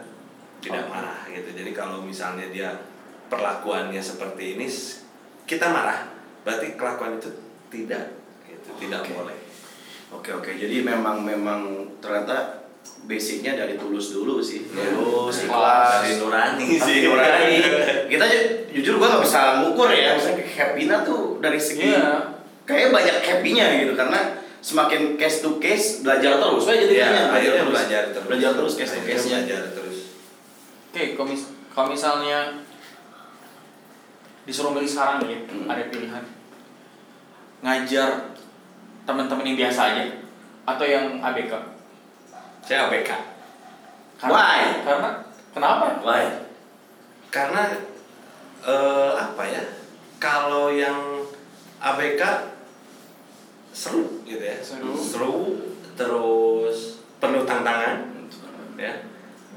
tidak 0.60 0.86
Oh. 0.86 0.92
marah 0.92 1.26
gitu 1.28 1.50
jadi 1.52 1.70
kalau 1.72 2.02
misalnya 2.02 2.46
dia 2.48 2.70
perlakuannya 3.28 4.00
seperti 4.00 4.56
ini 4.56 4.66
kita 5.44 5.68
marah 5.68 6.06
berarti 6.42 6.74
kelakuan 6.74 7.18
itu 7.18 7.30
tidak 7.68 8.06
gitu 8.68 8.72
tidak 8.78 9.02
Oke. 9.02 9.14
boleh 9.14 9.38
Oke 10.10 10.32
oke. 10.32 10.52
Jadi 10.54 10.80
memang 10.82 11.20
memang 11.20 11.60
ternyata 12.00 12.64
basicnya 13.04 13.56
dari 13.56 13.76
tulus 13.76 14.12
dulu 14.12 14.40
sih. 14.40 14.64
Ya. 14.68 14.88
Tulus, 14.90 15.36
Dari- 15.38 15.48
ikhlas. 15.48 15.92
dari 16.00 16.12
nurani 16.16 16.64
Dari 16.70 16.80
sih. 16.80 16.98
nurani. 17.04 17.56
Kita 18.12 18.26
ju- 18.26 18.48
jujur 18.72 18.94
gua 18.96 19.08
nggak 19.10 19.24
bisa 19.24 19.40
ngukur 19.60 19.92
ya. 19.92 20.16
Misalnya 20.16 20.48
happy-nya 20.48 20.98
tuh 21.04 21.40
dari 21.40 21.60
segi 21.60 21.92
Iya. 21.92 22.24
kayak 22.64 22.90
banyak 22.90 23.16
happy-nya 23.20 23.66
gitu 23.82 23.94
karena 23.94 24.20
semakin 24.58 25.16
case 25.16 25.40
to 25.42 25.60
case 25.60 26.00
belajar 26.02 26.40
terus. 26.40 26.64
Wah 26.64 26.76
jadi 26.78 26.94
Ya, 26.94 27.08
belajar 27.08 27.24
akhirnya 27.30 27.52
terus. 27.58 27.74
belajar 27.74 28.04
terus 28.08 28.28
Belajar 28.28 28.52
terus 28.54 28.74
case 28.74 28.88
to 28.88 28.98
Akhirnya 28.98 29.12
case-nya. 29.14 29.38
belajar 29.38 29.64
terus 29.74 29.98
Oke, 30.88 31.04
kalau, 31.14 31.28
mis- 31.28 31.52
kalau 31.70 31.88
misalnya 31.90 32.40
disuruh 34.44 34.72
milih 34.72 34.88
sekarang 34.88 35.20
nih 35.22 35.30
ya, 35.30 35.40
Hmm. 35.46 35.68
ada 35.68 35.84
pilihan 35.86 36.24
ngajar 37.60 38.10
teman-teman 39.08 39.48
yang 39.48 39.58
biasa 39.66 39.82
aja 39.96 40.04
atau 40.68 40.84
yang 40.84 41.24
ABK. 41.24 41.54
saya 42.60 42.92
ABK 42.92 43.10
Why? 44.18 44.84
Karena 44.84 45.24
kenapa? 45.56 46.02
Why? 46.04 46.48
karena 47.28 47.76
eh, 48.64 49.12
apa 49.14 49.44
ya 49.46 49.64
kalau 50.18 50.72
yang 50.72 51.22
ABK 51.78 52.22
seru 53.76 54.26
gitu 54.26 54.42
ya 54.42 54.58
Seru. 54.64 55.62
terus 55.94 57.04
penuh 57.22 57.46
tantangan 57.46 58.02
ya 58.78 58.94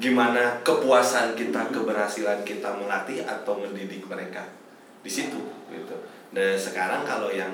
gimana 0.00 0.60
kepuasan 0.64 1.36
kita 1.36 1.72
keberhasilan 1.72 2.44
kita 2.44 2.72
melatih 2.76 3.24
atau 3.24 3.60
mendidik 3.60 4.04
mereka 4.08 4.44
di 5.00 5.08
situ 5.08 5.40
gitu 5.72 5.96
dan 6.32 6.56
sekarang 6.56 7.04
kalau 7.04 7.32
yang 7.32 7.52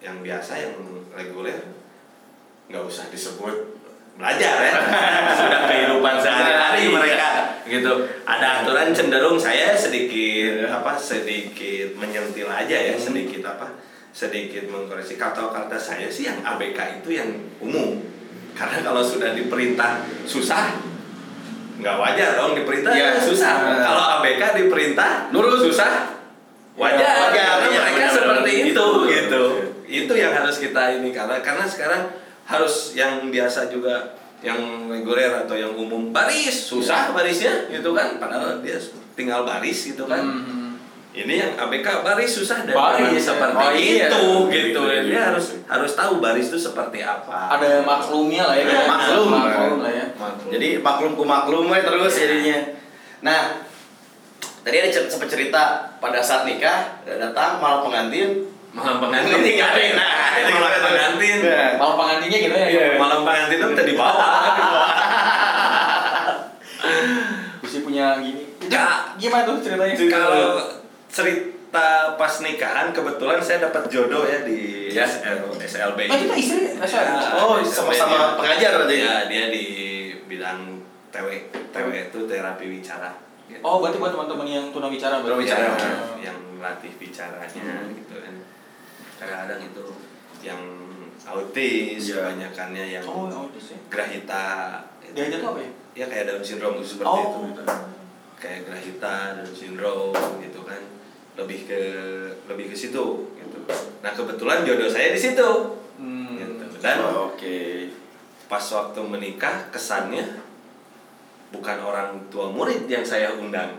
yang 0.00 0.20
biasa 0.20 0.52
yang 0.56 0.74
reguler 1.12 1.60
nggak 2.66 2.82
usah 2.82 3.08
disebut 3.08 3.76
belajar 4.16 4.54
ya 4.60 4.74
sudah 5.38 5.60
kehidupan 5.66 6.14
sehari-hari 6.18 6.88
mereka 6.88 7.28
gitu 7.64 7.92
ada 8.24 8.62
aturan 8.62 8.90
cenderung 8.90 9.36
saya 9.36 9.72
sedikit 9.72 10.66
apa 10.66 10.96
sedikit 10.96 11.96
menyentil 11.96 12.48
aja 12.48 12.76
ya 12.76 12.96
sedikit 12.96 13.44
apa 13.46 13.76
sedikit 14.10 14.66
mengkoreksi 14.66 15.14
kata-kata 15.14 15.78
saya 15.78 16.10
sih 16.10 16.26
yang 16.26 16.42
ABK 16.42 17.00
itu 17.00 17.14
yang 17.14 17.30
umum 17.62 18.02
karena 18.52 18.82
kalau 18.82 19.00
sudah 19.00 19.32
diperintah 19.32 20.02
susah 20.26 20.74
nggak 21.80 21.96
wajar 21.96 22.36
dong 22.36 22.52
diperintah 22.52 22.92
Iya. 22.92 23.16
susah. 23.16 23.54
Nah. 23.56 23.80
Kalau 23.80 24.04
ABK 24.20 24.42
diperintah 24.52 25.32
Nurut. 25.32 25.64
susah. 25.64 26.12
Wajar, 26.76 27.00
Iya, 27.00 27.24
wajar, 27.24 27.44
karena 27.56 27.66
iya, 27.72 27.80
mereka 27.88 28.04
seperti 28.12 28.52
Itu. 28.72 28.86
gitu. 29.08 29.42
Itu 29.90 30.14
yang 30.14 30.30
harus 30.32 30.62
kita 30.62 31.02
ini 31.02 31.10
karena 31.10 31.42
karena 31.42 31.66
sekarang 31.66 32.02
harus 32.46 32.94
yang 32.94 33.26
biasa 33.26 33.66
juga 33.66 34.14
yang 34.40 34.56
reguler 34.88 35.28
atau 35.36 35.52
yang 35.52 35.74
umum 35.76 36.10
baris 36.10 36.64
susah 36.64 37.12
barisnya 37.12 37.68
gitu 37.68 37.92
kan 37.92 38.16
padahal 38.16 38.62
dia 38.64 38.80
tinggal 39.12 39.44
baris 39.44 39.92
gitu 39.92 40.08
kan 40.08 40.24
Hmm. 40.24 40.80
ini 41.12 41.42
yang 41.42 41.52
ABK 41.60 42.00
baris 42.00 42.30
susah 42.40 42.64
dan 42.64 42.72
Baris, 42.72 43.20
ya. 43.20 43.34
seperti 43.34 43.60
Oh, 43.60 43.72
iya. 43.76 44.06
itu 44.08 44.24
gitu 44.48 44.80
dia 45.10 45.20
harus 45.28 45.60
harus 45.68 45.92
tahu 45.92 46.22
baris 46.24 46.48
itu 46.48 46.56
seperti 46.56 47.04
apa 47.04 47.52
Ada 47.58 47.82
maklumnya 47.84 48.48
lah 48.48 48.56
ya. 48.56 48.64
Maklum. 48.88 49.26
Maklum 49.28 49.78
lah 49.84 49.92
ya. 49.92 50.06
Maklum. 50.16 50.48
Jadi 50.54 50.68
maklum 50.80 51.12
ku 51.18 51.24
maklum 51.26 51.66
terus 51.68 52.14
jadinya. 52.14 52.58
Nah, 53.20 53.60
tadi 54.64 54.76
ada 54.80 54.88
sempat 54.88 55.28
cerita 55.28 55.62
pada 56.00 56.22
saat 56.24 56.48
nikah 56.48 57.02
datang 57.04 57.60
malah 57.60 57.82
pengantin 57.84 58.48
malam 58.70 58.96
pengantin 58.98 59.32
Pengantin 59.32 59.52
nggak 59.52 59.68
nggak 59.68 59.88
enak 59.92 60.08
enak. 60.32 60.52
malam 60.56 60.80
pengantin 60.80 61.36
Iya. 61.40 61.64
Malah 61.74 61.94
pengantinnya 61.96 62.38
gitu 62.40 62.54
ya. 62.54 62.66
Iya. 62.68 62.86
malam 62.96 63.18
pengantin 63.22 63.56
itu 63.56 63.66
tadi 63.74 63.92
bawah 63.92 64.20
Mesti 67.60 67.78
punya 67.80 68.18
gini. 68.18 68.42
Nggak. 68.62 68.92
Gimana 69.16 69.42
tuh 69.44 69.56
ceritanya? 69.60 69.94
kalau 70.08 70.56
cerita 71.06 71.86
pas 72.14 72.32
nikahan 72.40 72.88
kebetulan 72.90 73.38
saya 73.38 73.58
dapat 73.62 73.82
jodoh 73.86 74.24
ya 74.24 74.42
di 74.42 74.58
Ya. 74.90 75.06
SL, 75.06 75.46
SLB 75.54 75.98
Eh, 76.02 76.18
kita 76.20 76.34
istri. 76.34 76.60
Ya, 76.66 76.82
Oh, 77.38 77.56
sama-sama 77.62 78.10
dia. 78.10 78.26
pengajar 78.36 78.70
berarti? 78.76 78.94
ya 78.98 79.12
dia 79.24 79.42
di 79.46 79.64
bidang 80.24 80.58
TW 81.08 81.26
TW 81.70 81.86
itu 82.04 82.18
terapi 82.26 82.64
bicara 82.68 83.08
gitu. 83.46 83.60
Oh, 83.60 83.78
berarti 83.78 83.96
buat 83.96 84.10
teman-teman 84.10 84.44
yang 84.44 84.64
tunawicara 84.68 85.20
berarti. 85.20 85.46
Tunawicara. 85.46 85.62
Ya, 85.62 85.70
Oh. 85.70 86.16
yang 86.20 86.36
latih 86.58 86.90
bicaranya 86.92 87.64
gitu 87.92 88.14
kan 88.16 88.34
kadang-kadang 89.20 89.60
itu 89.62 89.84
yang 90.40 90.60
autis 91.22 92.00
Iya. 92.08 92.32
kebanyakannya 92.32 92.84
yang 92.90 93.04
Oh, 93.04 93.28
autis 93.28 93.70
ya. 93.70 93.78
grahita 93.86 94.46
Dia 95.10 95.28
itu 95.28 95.36
apa 95.38 95.60
ya? 95.60 95.70
ya 95.92 96.06
kayak 96.06 96.24
Down 96.26 96.40
syndrome 96.40 96.80
itu 96.80 96.96
seperti 96.96 97.12
Oh. 97.12 97.20
itu 97.20 97.38
gitu. 97.52 97.62
kayak 98.36 98.60
grahita 98.64 99.14
Down 99.36 99.52
syndrome 99.52 100.16
gitu 100.40 100.60
kan 100.62 100.80
lebih 101.36 101.66
ke 101.66 101.80
lebih 102.46 102.66
ke 102.68 102.76
situ 102.76 103.04
gitu 103.30 103.58
nah 104.00 104.10
kebetulan 104.10 104.64
jodoh 104.64 104.88
saya 104.88 105.12
di 105.12 105.20
situ 105.20 105.50
Hmm. 105.94 106.40
gitu. 106.40 106.64
dan 106.80 106.96
Oh, 107.04 107.28
Oke. 107.28 107.92
pas 108.46 108.64
waktu 108.64 109.00
menikah 109.02 109.68
kesannya 109.68 110.24
bukan 111.50 111.76
orang 111.78 112.16
tua 112.28 112.48
murid 112.48 112.86
yang 112.86 113.02
saya 113.02 113.34
undang 113.34 113.76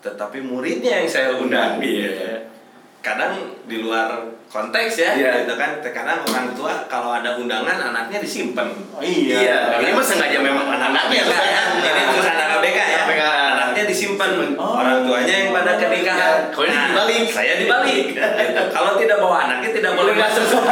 tetapi 0.00 0.40
muridnya 0.40 1.04
yang 1.04 1.10
saya 1.10 1.36
undang 1.36 1.76
Iya. 1.76 2.48
Kadang 3.00 3.32
di 3.64 3.80
luar 3.80 4.28
konteks 4.52 4.92
ya 5.00 5.16
Iya. 5.16 5.30
gitu 5.44 5.56
kan 5.56 5.80
kadang 5.80 6.20
orang 6.20 6.52
tua 6.52 6.84
kalau 6.84 7.16
ada 7.16 7.40
undangan 7.40 7.80
anaknya 7.80 8.20
disimpan 8.20 8.68
Oh, 8.92 9.00
iya. 9.00 9.40
Iya, 9.40 9.58
ini 9.80 9.96
mah 9.96 10.04
sengaja 10.04 10.36
memang 10.44 10.68
anaknya 10.68 11.08
ABK 11.08 11.32
ya. 11.32 11.62
Ini 11.80 12.02
tulisan 12.12 12.36
anak 12.36 12.60
ABK 12.60 12.76
ya. 12.76 12.98
ABK. 13.08 13.22
Anaknya 13.24 13.82
disimpan. 13.88 14.30
Oh. 14.60 14.76
Orang 14.76 15.08
tuanya 15.08 15.32
yang 15.32 15.56
pada 15.56 15.80
ke 15.80 15.88
nikahan. 15.88 16.20
Ya, 16.20 16.52
kalau 16.52 16.68
ini 16.68 16.76
dibalik. 16.92 17.24
Saya 17.32 17.52
dibalik. 17.56 18.12
Gitu. 18.12 18.60
Kalau 18.68 19.00
tidak 19.00 19.16
bawa 19.24 19.48
anaknya 19.48 19.70
tidak 19.72 19.92
boleh 19.96 20.12
masuk. 20.12 20.44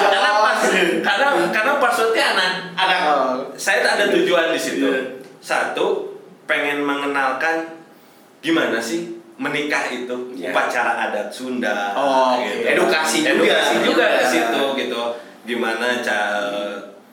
karena 0.00 0.30
pas 0.40 0.60
karena 1.04 1.28
karena 1.52 1.72
passwordnya 1.76 2.24
anak. 2.32 2.52
Anak. 2.80 3.00
Saya 3.60 3.84
tak 3.84 3.92
ada 4.00 4.04
tujuan 4.16 4.56
di 4.56 4.60
situ. 4.60 4.88
Iya. 4.88 5.20
Satu, 5.44 6.16
pengen 6.48 6.80
mengenalkan 6.80 7.76
gimana 8.40 8.80
sih 8.80 9.15
menikah 9.36 9.84
itu 9.88 10.16
Iya. 10.32 10.50
upacara 10.50 10.92
adat 11.06 11.28
Sunda 11.28 11.92
Oh, 11.92 12.36
oke. 12.36 12.64
Edukasi 12.64 13.20
juga. 13.20 13.32
edukasi 13.36 13.74
juga 13.84 14.04
ke 14.06 14.18
Iya. 14.18 14.28
situ 14.28 14.62
gitu 14.76 15.02
gimana 15.44 16.00
cara 16.00 16.42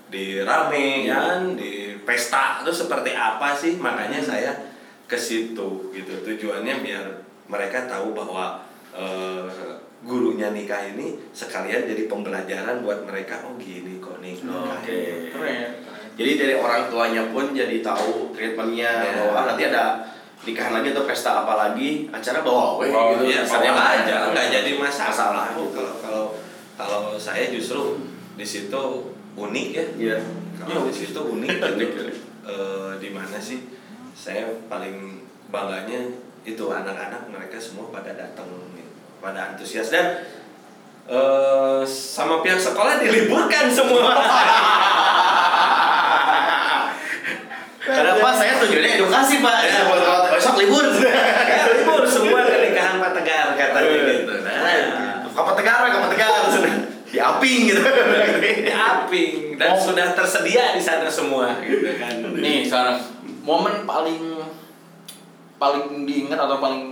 di 0.08 0.40
rame 0.40 1.06
kan 1.06 1.54
di 1.54 1.94
pesta 2.02 2.62
itu 2.62 2.72
seperti 2.72 3.12
apa 3.12 3.52
sih 3.52 3.76
makanya 3.76 4.20
saya 4.20 4.52
ke 5.04 5.16
situ 5.16 5.68
gitu 5.90 6.14
tujuannya 6.24 6.80
biar 6.80 7.06
mereka 7.46 7.86
tahu 7.86 8.14
bahwa 8.14 8.62
eh, 8.92 9.46
gurunya 10.02 10.50
nikah 10.50 10.84
ini 10.86 11.16
sekalian 11.32 11.86
jadi 11.86 12.06
pembelajaran 12.06 12.82
buat 12.82 13.04
mereka 13.04 13.40
oh 13.42 13.56
gini 13.56 13.98
kok 13.98 14.20
nih 14.20 14.36
nikah 14.38 14.80
Oke. 14.80 15.00
Keren. 15.30 15.70
Jadi 16.14 16.32
dari 16.38 16.54
orang 16.54 16.88
tuanya 16.88 17.26
pun 17.28 17.50
jadi 17.52 17.82
tahu 17.82 18.30
treatmentnya 18.32 18.92
Ya. 19.02 19.12
bahwa 19.18 19.34
ah, 19.36 19.44
nanti 19.50 19.64
ada 19.66 19.86
nikahan 20.44 20.76
lagi 20.76 20.92
atau 20.92 21.08
pesta 21.08 21.44
apa 21.44 21.54
lagi 21.56 22.12
acara 22.12 22.44
bawa 22.44 22.76
Oh, 22.76 22.84
gitu. 22.84 23.24
iya, 23.32 23.48
Kesannya 23.48 23.72
bawa 23.72 23.80
mah 23.80 23.88
aja, 24.04 24.16
nggak 24.32 24.48
jadi 24.52 24.72
masalah. 24.76 25.10
Masalah 25.12 25.46
gitu. 25.56 25.64
Kalau 25.72 25.94
kalau 26.04 26.26
kalau 26.76 27.02
saya 27.16 27.48
justru 27.48 28.04
di 28.36 28.44
situ 28.44 28.84
unik 29.34 29.68
ya. 29.72 29.86
Iya. 29.96 30.18
Kalau 30.60 30.88
di 30.88 30.94
situ 30.94 31.20
unik 31.20 31.58
gitu. 31.80 32.04
Eh, 32.44 32.92
di 33.00 33.08
mana 33.08 33.40
sih? 33.40 33.64
Saya 34.12 34.44
paling 34.68 35.24
bangganya 35.48 36.12
itu 36.44 36.68
anak-anak 36.68 37.32
mereka 37.32 37.56
semua 37.56 37.88
pada 37.88 38.12
datang, 38.12 38.44
pada 39.24 39.56
antusias 39.56 39.88
dan 39.88 40.28
eh, 41.08 41.82
sama 41.88 42.44
pihak 42.44 42.60
sekolah 42.60 43.00
diliburkan 43.00 43.72
semua. 43.72 44.12
Kenapa 47.84 48.28
saya 48.32 48.60
tujuannya 48.60 48.92
edukasi 49.00 49.40
pak? 49.40 49.58
Ya. 49.64 49.84
Libur. 50.64 50.86
Ya, 51.54 51.62
libur 51.70 52.04
semua 52.08 52.42
ke 52.44 52.58
nikahan 52.64 52.98
Pak 52.98 53.12
Tegar 53.20 53.48
katanya 53.54 53.98
gitu. 54.08 54.34
Nah, 54.42 55.28
Apa 55.34 55.52
tegara, 55.58 55.90
apa 55.90 56.08
tegara, 56.14 56.40
di 57.10 57.18
aping 57.18 57.62
gitu. 57.70 57.82
di 58.42 58.74
aping 58.74 59.34
dan 59.58 59.74
sudah 59.78 60.14
tersedia 60.14 60.74
di 60.74 60.82
sana 60.82 61.06
semua 61.10 61.58
gitu 61.62 61.86
kan. 61.98 62.22
Nih 62.38 62.66
sekarang 62.66 62.98
momen 63.42 63.86
paling 63.86 64.42
paling 65.58 66.06
diingat 66.06 66.38
atau 66.38 66.58
paling 66.58 66.84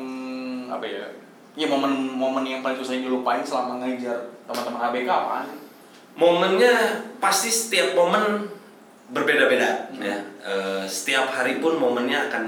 apa 0.70 0.86
ya? 0.86 1.06
Ya 1.54 1.68
momen-momen 1.68 2.48
yang 2.48 2.62
paling 2.62 2.78
susah 2.78 2.96
dilupain 2.96 3.44
selama 3.44 3.82
ngajar 3.82 4.18
teman-teman 4.46 4.82
ABK 4.90 5.10
apaan? 5.10 5.48
momennya 6.12 7.00
pasti 7.24 7.48
setiap 7.48 7.96
momen 7.96 8.44
berbeda-beda 9.12 9.88
Hmm. 9.92 10.04
ya 10.04 10.18
Eh, 10.42 10.84
setiap 10.90 11.30
hari 11.30 11.62
pun 11.62 11.78
momennya 11.78 12.26
akan 12.26 12.46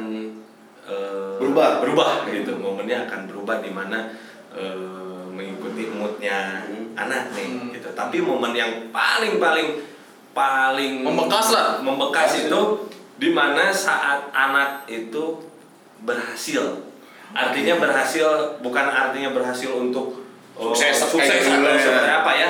eh, 0.94 1.36
Berubah. 1.36 1.82
berubah 1.82 2.12
gitu 2.28 2.54
momennya 2.56 3.04
akan 3.04 3.26
berubah 3.26 3.60
di 3.60 3.70
mana 3.70 4.14
eh, 4.52 4.78
mengikuti 5.28 5.90
moodnya 5.90 6.62
Hmm. 6.64 6.94
anak 6.96 7.34
nih 7.34 7.48
Hmm. 7.50 7.74
gitu 7.74 7.90
tapi 7.92 8.22
momen 8.22 8.54
yang 8.54 8.70
paling 8.90 9.42
paling 9.42 9.82
paling 10.32 11.02
Membekas 11.02 11.50
lah. 11.50 11.70
membekas 11.80 12.46
itu 12.46 12.62
di 13.16 13.30
mana 13.30 13.70
saat 13.70 14.30
anak 14.30 14.86
itu 14.86 15.42
berhasil 16.00 16.86
artinya 17.32 17.78
berhasil 17.80 18.58
bukan 18.60 18.86
artinya 18.86 19.30
berhasil 19.32 19.70
untuk 19.72 20.22
oh, 20.54 20.70
Sukses, 20.70 21.02
sukses 21.04 21.18
kayak 21.18 21.42
atau 21.44 21.58
gimana. 21.58 21.78
seperti 21.80 22.12
apa 22.12 22.32
ya 22.36 22.50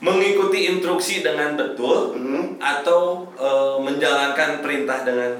mengikuti 0.00 0.58
instruksi 0.68 1.14
dengan 1.20 1.54
betul 1.54 2.14
Hmm. 2.14 2.54
atau 2.56 3.26
eh, 3.34 3.76
menjalankan 3.80 4.62
perintah 4.62 5.02
dengan 5.02 5.34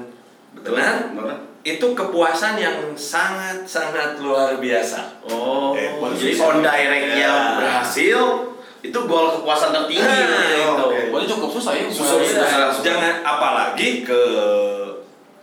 benar 0.53 1.09
Benar. 1.11 1.37
itu 1.61 1.87
kepuasan 1.87 2.55
yang 2.55 2.75
sangat 2.91 3.63
sangat 3.63 4.17
luar 4.17 4.57
biasa 4.57 5.21
Oh, 5.23 5.71
Eh, 5.71 5.95
jadi 6.13 6.33
on 6.37 6.59
directnya 6.59 7.23
Ya. 7.23 7.37
berhasil, 7.55 8.19
itu 8.81 8.99
gol 9.01 9.27
kepuasan 9.31 9.69
tertinggi. 9.71 10.01
Nah, 10.01 10.41
gitu. 10.49 10.85
itu. 10.89 11.09
Berarti 11.09 11.27
cukup 11.29 11.49
susah 11.51 11.71
ya. 11.71 11.85
Susah, 11.85 12.17
mulai- 12.17 12.27
susah. 12.27 12.47
Iya, 12.49 12.65
jangan 12.83 13.13
apalagi 13.21 14.01
ke 14.01 14.21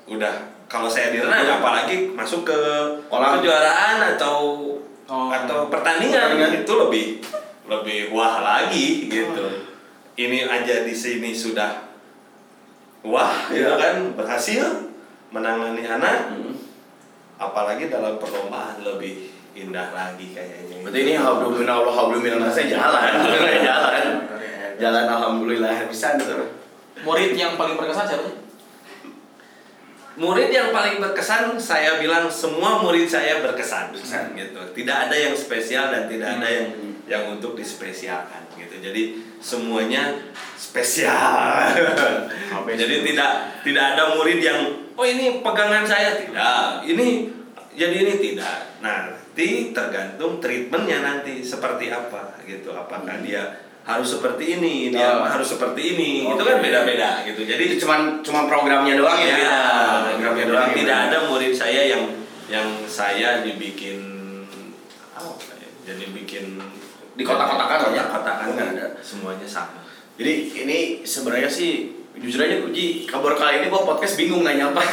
udah 0.06 0.34
kalau 0.66 0.84
saya 0.86 1.08
di 1.08 1.18
renang 1.18 1.62
apalagi 1.62 2.12
masuk 2.12 2.42
ke 2.42 2.58
Kolam. 3.06 3.38
kejuaraan 3.38 4.02
atau 4.10 4.36
Oh. 5.06 5.32
atau 5.32 5.72
pertandingan, 5.72 6.36
Pertandingan. 6.36 6.60
itu 6.60 6.72
lebih 6.76 7.06
lebih 7.64 7.98
wah 8.10 8.42
lagi 8.42 9.08
gitu. 9.08 9.44
Ini 10.14 10.44
aja 10.44 10.82
di 10.82 10.92
sini 10.92 11.30
sudah 11.30 11.78
wah 13.02 13.48
gitu 13.48 13.64
Iya. 13.64 13.78
kan 13.78 13.94
berhasil 14.12 14.87
menangani 15.28 15.84
anak, 15.84 16.32
Hmm. 16.32 16.54
apalagi 17.36 17.86
dalam 17.86 18.16
perlombaan 18.16 18.80
lebih 18.80 19.28
indah 19.52 19.90
lagi 19.90 20.32
kayaknya. 20.32 20.80
Berarti 20.82 20.98
ini 21.02 21.12
alhamdulillah 21.14 21.74
Allah 21.78 21.94
alhamdulillah 21.94 22.48
saya 22.48 22.66
jalan, 22.70 23.12
jalan, 23.68 24.04
jalan 24.78 25.06
alhamdulillah 25.06 25.86
bisa 25.86 26.14
gitu. 26.16 26.34
Murid 27.02 27.34
yang 27.34 27.54
paling 27.54 27.78
berkesan 27.78 28.06
siapa 28.06 28.24
sih? 28.24 28.36
Murid 30.18 30.50
yang 30.50 30.74
paling 30.74 30.98
berkesan 30.98 31.54
saya 31.54 32.02
bilang 32.02 32.26
semua 32.26 32.82
murid 32.82 33.06
saya 33.06 33.38
berkesan, 33.38 33.94
Berkesan. 33.94 34.34
gitu. 34.34 34.58
Tidak 34.74 34.96
ada 35.06 35.14
yang 35.14 35.30
spesial 35.30 35.94
dan 35.94 36.10
tidak 36.10 36.38
ada 36.38 36.48
yang 36.50 36.66
yang 37.08 37.24
untuk 37.32 37.56
dispesialkan 37.56 38.44
gitu 38.52 38.84
jadi 38.84 39.16
semuanya 39.40 40.12
spesial 40.60 41.72
jadi 42.68 42.96
tidak 43.00 43.30
tidak 43.64 43.84
ada 43.96 44.12
murid 44.12 44.44
yang 44.44 44.60
oh 44.98 45.06
ini 45.06 45.38
pegangan 45.40 45.86
saya 45.86 46.18
tidak 46.18 46.82
ini 46.82 47.30
jadi 47.78 47.96
ini 48.02 48.14
tidak 48.18 48.82
nah 48.82 49.14
nanti 49.38 49.70
tergantung 49.70 50.42
treatmentnya 50.42 50.98
nanti 50.98 51.38
seperti 51.38 51.94
apa 51.94 52.42
gitu 52.42 52.74
apakah 52.74 53.22
dia 53.22 53.62
harus 53.86 54.18
seperti 54.18 54.58
ini 54.58 54.90
dia 54.90 55.14
Oh. 55.14 55.22
harus 55.22 55.54
seperti 55.54 55.94
ini 55.94 56.26
itu 56.26 56.34
Oke. 56.34 56.42
kan 56.42 56.58
beda-beda 56.58 57.22
gitu 57.22 57.46
jadi 57.46 57.78
cuman 57.78 58.18
cuma 58.18 58.50
programnya 58.50 58.98
doang 58.98 59.14
ya. 59.22 59.38
ya, 59.38 59.62
programnya 60.18 60.46
doang. 60.50 60.68
ya, 60.68 60.76
tidak 60.82 60.98
ada 61.06 61.18
murid 61.30 61.54
saya 61.54 61.86
yang 61.86 62.02
yang 62.50 62.66
saya 62.90 63.46
dibikin 63.46 64.02
apa 65.14 65.38
ya, 65.54 65.94
jadi 65.94 66.04
bikin 66.10 66.58
Di 67.14 67.22
kotak-kotakan 67.22 67.94
ya? 67.94 68.10
kotak-kotakan 68.10 68.46
Nggak 68.54 68.68
ada. 68.74 68.86
semuanya 68.98 69.46
sama 69.46 69.86
Jadi 70.18 70.50
ini 70.66 70.78
sebenarnya 71.06 71.46
sih 71.46 71.94
jujur 72.18 72.40
aja 72.42 72.56
Uji 72.62 73.06
kabar 73.06 73.34
kali 73.34 73.62
ini 73.62 73.66
gua 73.70 73.86
podcast 73.86 74.18
bingung 74.18 74.42
nanya 74.42 74.70
apa. 74.70 74.82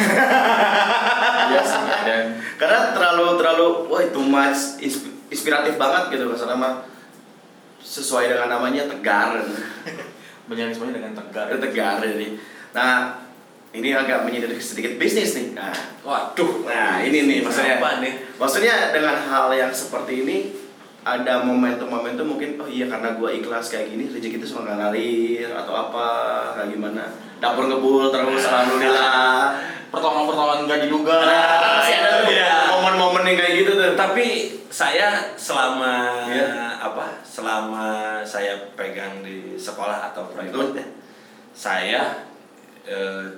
Iya 1.45 1.61
sih. 1.61 1.81
Dan 2.05 2.25
Karena 2.57 2.89
terlalu 2.89 3.37
terlalu 3.37 3.67
wah 3.85 4.01
itu 4.01 4.17
much 4.17 4.81
insp- 4.81 5.13
inspiratif 5.29 5.77
banget 5.77 6.17
gitu 6.17 6.25
masalah 6.25 6.57
mah 6.57 6.73
sesuai 7.81 8.33
dengan 8.33 8.49
namanya 8.49 8.89
tegar. 8.89 9.41
menjalani 10.49 10.73
semuanya 10.73 10.95
dengan 11.01 11.13
tegar. 11.17 11.45
Ada 11.49 11.57
tegar 11.57 11.97
ini. 12.05 12.37
Nah, 12.73 13.17
ini 13.73 13.89
agak 13.91 14.25
menyedikit 14.25 14.61
sedikit 14.61 14.97
bisnis 14.97 15.33
nih. 15.33 15.57
Nah, 15.57 15.73
waduh 16.05 16.65
Nah, 16.65 17.01
ini 17.01 17.25
nih 17.25 17.39
maksudnya. 17.41 17.81
apa 17.81 17.99
nih 18.01 18.13
Maksudnya 18.37 18.93
dengan 18.93 19.15
hal 19.17 19.49
yang 19.53 19.71
seperti 19.73 20.21
ini 20.25 20.37
ada 21.05 21.45
momentum-momentum 21.45 22.25
mungkin 22.25 22.57
oh 22.57 22.65
iya 22.65 22.89
karena 22.89 23.13
gua 23.13 23.29
ikhlas 23.29 23.69
kayak 23.69 23.93
gini 23.93 24.09
rezeki 24.09 24.41
itu 24.41 24.47
semua 24.49 24.73
ngalir 24.73 25.45
atau 25.53 25.73
apa 25.77 26.07
kayak 26.57 26.73
gimana. 26.73 27.05
Dapur 27.37 27.69
ngebul 27.69 28.09
terus 28.09 28.41
alhamdulillah. 28.49 29.53
Pertolongan-pertolongan 29.93 30.65
nggak 30.65 30.81
diduga. 30.89 31.13
nah, 31.21 31.77
masih 31.77 31.95
ada 32.01 32.09
tuh 32.25 32.33
Iya. 32.33 32.57
momen-momen 32.73 33.21
yang 33.21 33.37
kayak 33.37 33.53
gitu 33.61 33.71
tuh. 33.77 33.93
Tapi 33.93 34.25
saya 34.73 35.29
selama 35.37 36.25
Iya. 36.25 36.81
apa 36.81 37.21
selama 37.21 38.19
saya 38.25 38.57
pegang 38.73 39.21
di 39.21 39.53
sekolah 39.61 40.09
atau 40.09 40.25
private 40.33 40.73
ya, 40.73 40.87
saya 41.53 42.01
eh, 42.89 43.29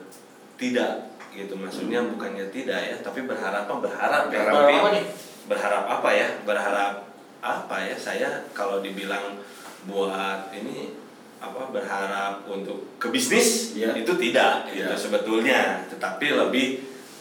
tidak 0.56 1.04
gitu. 1.36 1.52
Maksudnya 1.60 2.00
bukannya 2.08 2.48
tidak 2.48 2.80
ya 2.80 2.96
tapi 3.04 3.28
berharap 3.28 3.68
apa? 3.68 3.84
Berharap 3.84 4.24
ya. 4.32 4.40
Berharap 4.40 4.72
apa 4.72 4.90
nih? 4.96 5.06
berharap 5.48 5.84
apa 5.84 6.10
ya? 6.16 6.28
Berharap 6.48 7.07
apa 7.48 7.76
ya 7.82 7.96
saya 7.96 8.30
kalau 8.52 8.80
dibilang 8.80 9.40
buat 9.84 10.52
ini 10.52 10.92
apa 11.38 11.70
berharap 11.70 12.44
untuk 12.44 12.98
ke 12.98 13.08
bisnis 13.08 13.72
Iya. 13.74 13.94
itu 13.96 14.10
tidak 14.18 14.68
Iya. 14.68 14.90
gitu 14.90 15.08
sebetulnya 15.08 15.86
tetapi 15.88 16.34
lebih 16.36 16.68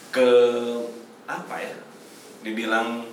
ke 0.09 0.29
apa 1.27 1.57
ya 1.59 1.75
dibilang 2.41 3.05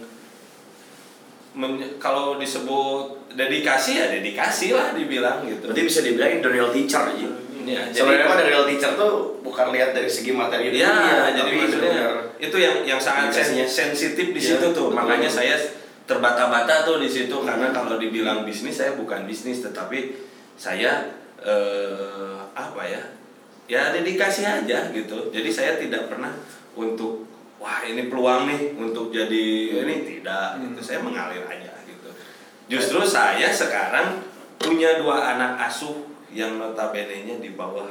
men- 1.54 1.98
kalau 1.98 2.38
disebut 2.38 3.30
dedikasi 3.32 3.92
ya 3.96 4.06
dedikasi 4.10 4.74
lah 4.74 4.94
dibilang 4.94 5.44
gitu 5.44 5.70
berarti 5.70 5.84
bisa 5.84 6.00
dibilang 6.02 6.40
the 6.40 6.50
real 6.50 6.70
teacher 6.70 7.04
ya. 7.14 7.30
Ya, 7.64 7.80
Sebenarnya 7.88 8.28
jadi- 8.28 8.28
mah 8.28 8.38
the 8.38 8.48
real 8.50 8.66
teacher 8.68 8.92
tuh 8.94 9.14
bukan 9.40 9.72
lihat 9.72 9.96
dari 9.96 10.06
segi 10.06 10.36
materi 10.36 10.68
Ya, 10.68 10.92
dunia, 10.92 11.32
jadi 11.32 11.52
maksudnya 11.56 12.04
itu 12.38 12.58
yang 12.60 12.76
yang 12.84 13.00
sangat 13.00 13.32
sen- 13.32 13.64
sensitif 13.64 14.28
di 14.30 14.42
Iya, 14.42 14.60
situ 14.60 14.68
tuh. 14.70 14.92
betul. 14.92 15.00
Makanya 15.00 15.32
saya 15.32 15.56
terbata-bata 16.04 16.84
tuh 16.84 17.00
di 17.00 17.08
situ 17.08 17.32
Hmm. 17.32 17.48
karena 17.48 17.68
kalau 17.72 17.96
dibilang 17.96 18.44
bisnis 18.44 18.80
saya 18.80 18.96
bukan 19.00 19.24
bisnis 19.24 19.64
tetapi 19.64 20.16
saya 20.60 21.08
eh, 21.44 22.40
apa 22.56 22.84
ya? 22.88 23.02
Ya 23.68 23.92
dedikasi 23.96 24.44
aja 24.44 24.92
gitu. 24.92 25.32
Jadi 25.32 25.50
saya 25.50 25.80
tidak 25.80 26.12
pernah 26.12 26.36
untuk 26.76 27.28
wah 27.60 27.80
ini 27.88 28.12
peluang 28.12 28.48
nih 28.48 28.76
untuk 28.76 29.12
jadi 29.12 29.46
ini 29.84 30.04
tidak 30.04 30.60
gitu. 30.60 30.80
Saya 30.84 31.00
mengalir 31.00 31.48
aja 31.48 31.72
gitu. 31.88 32.10
Justru 32.68 33.04
saya 33.08 33.48
sekarang 33.52 34.20
punya 34.60 35.00
dua 35.00 35.36
anak 35.36 35.72
asuh 35.72 36.08
yang 36.32 36.60
notabene-nya 36.60 37.40
di 37.40 37.56
bawah 37.56 37.88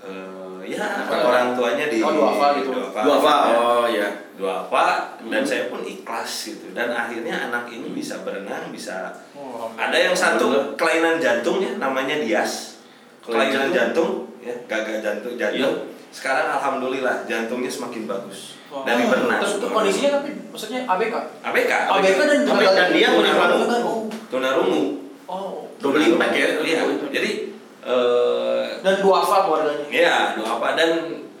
eh, 0.00 0.60
ya 0.66 0.84
Apa? 1.02 1.14
orang 1.20 1.46
tuanya 1.52 1.86
di 1.86 1.98
Oh, 1.98 2.10
duafa 2.10 2.46
gitu. 2.56 2.70
duafa. 2.70 3.00
dua 3.00 3.14
apa 3.16 3.34
oh 3.50 3.84
ya 3.86 4.08
duafa 4.34 4.86
dan 5.22 5.40
Hmm. 5.40 5.44
saya 5.44 5.64
pun 5.66 5.80
ikhlas 5.82 6.30
gitu 6.48 6.72
dan 6.72 6.88
akhirnya 6.88 7.48
anak 7.48 7.68
ini 7.68 7.90
bisa 7.90 8.22
berenang 8.22 8.70
bisa 8.70 9.12
Oh, 9.32 9.68
ada 9.72 9.92
yang 9.94 10.12
satu 10.12 10.72
kelainan 10.74 11.16
jantung 11.16 11.58
ya 11.58 11.76
namanya 11.76 12.16
Dias 12.18 12.80
Kelainan 13.20 13.68
jantung 13.68 14.30
ya 14.38 14.56
gagal 14.64 15.00
jantung 15.00 15.36
jantung 15.36 15.60
Iya. 15.60 15.68
sekarang 16.10 16.48
alhamdulillah 16.50 17.22
jantungnya 17.24 17.68
semakin 17.68 18.04
bagus 18.04 18.56
Oh. 18.66 18.80
dari 18.82 19.04
berenang 19.04 19.38
Terus 19.38 19.58
itu 19.58 19.66
kondisinya 19.68 20.10
tapi 20.16 20.30
maksudnya 20.46 20.80
ABK. 20.84 21.14
ABK 21.42 21.72
ABK 21.90 22.20
dan 22.20 22.38
Tapi 22.44 22.64
dan 22.64 22.88
dia 22.90 23.08
tunarungu 23.10 23.96
tunarungu 24.30 24.82
Oh. 25.26 25.68
double 25.76 26.00
impact 26.00 26.32
ya 26.32 26.48
iya 26.60 26.80
jadi 27.06 27.49
eh, 27.82 28.62
Dan 28.80 28.94
duafa 29.00 29.44
keluarganya. 29.44 29.86
Iya, 29.88 30.16
apa 30.36 30.68
dan 30.74 30.90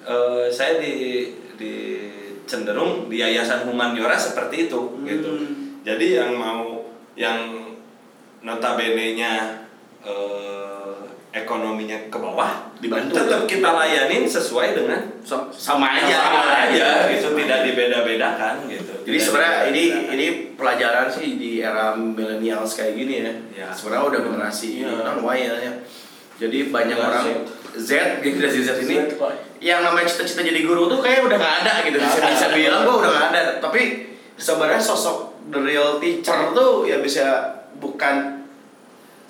eh, 0.02 0.44
saya 0.48 0.76
di 0.76 1.26
di 1.56 1.74
cenderung 2.44 3.06
di 3.06 3.20
yayasan 3.20 3.64
humaniora 3.64 4.16
seperti 4.16 4.66
itu 4.66 4.80
gitu. 5.04 5.30
Hmm. 5.30 5.80
Jadi 5.80 6.18
yang 6.18 6.34
mau 6.34 6.84
yang 7.14 7.38
notabene-nya 8.40 9.64
eh, 10.02 10.96
ekonominya 11.30 12.10
ke 12.10 12.18
bawah 12.18 12.74
Dibantu. 12.82 13.14
tetap 13.14 13.46
kita 13.46 13.70
layanin 13.70 14.26
sesuai 14.26 14.74
dengan 14.74 14.98
Sam- 15.22 15.46
sama 15.54 15.94
aja 15.94 16.16
sama 16.18 16.42
aja 16.66 17.06
gitu. 17.06 17.30
gitu 17.30 17.38
tidak 17.46 17.70
dibeda-bedakan 17.70 18.66
gitu. 18.66 18.90
Jadi 19.06 19.18
sebenarnya 19.20 19.58
ini 19.70 19.84
ini 20.10 20.26
pelajaran 20.58 21.06
sih 21.06 21.38
di 21.38 21.62
era 21.62 21.94
millennials 21.94 22.74
kayak 22.74 22.98
gini 22.98 23.14
ya. 23.22 23.32
Ya. 23.54 23.68
Sebenarnya 23.70 24.04
udah 24.10 24.20
generasi 24.26 24.82
Iya. 24.82 25.06
non 25.06 25.22
Y 25.22 25.38
ya. 25.46 25.72
Jadi 26.40 26.58
banyak 26.72 26.96
Generasi 26.96 27.30
orang 27.36 27.44
Z 27.76 27.90
generasi 28.24 28.60
Z 28.64 28.70
ini 28.88 28.96
Z, 28.96 29.12
yang 29.60 29.84
namanya 29.84 30.08
cita-cita 30.08 30.40
jadi 30.40 30.64
guru 30.64 30.88
tuh 30.88 31.04
kayak 31.04 31.28
udah 31.28 31.36
gak 31.36 31.54
ada 31.62 31.72
gitu. 31.84 32.00
Bisa 32.00 32.18
bisa 32.24 32.46
bilang 32.56 32.88
gua 32.88 32.96
udah 33.04 33.10
gak 33.12 33.26
ada. 33.36 33.40
Tapi 33.60 34.08
sebenarnya 34.40 34.80
sosok 34.80 35.36
the 35.52 35.60
real 35.60 36.00
teacher 36.00 36.56
tuh 36.56 36.88
ya 36.88 37.04
bisa 37.04 37.60
bukan 37.76 38.40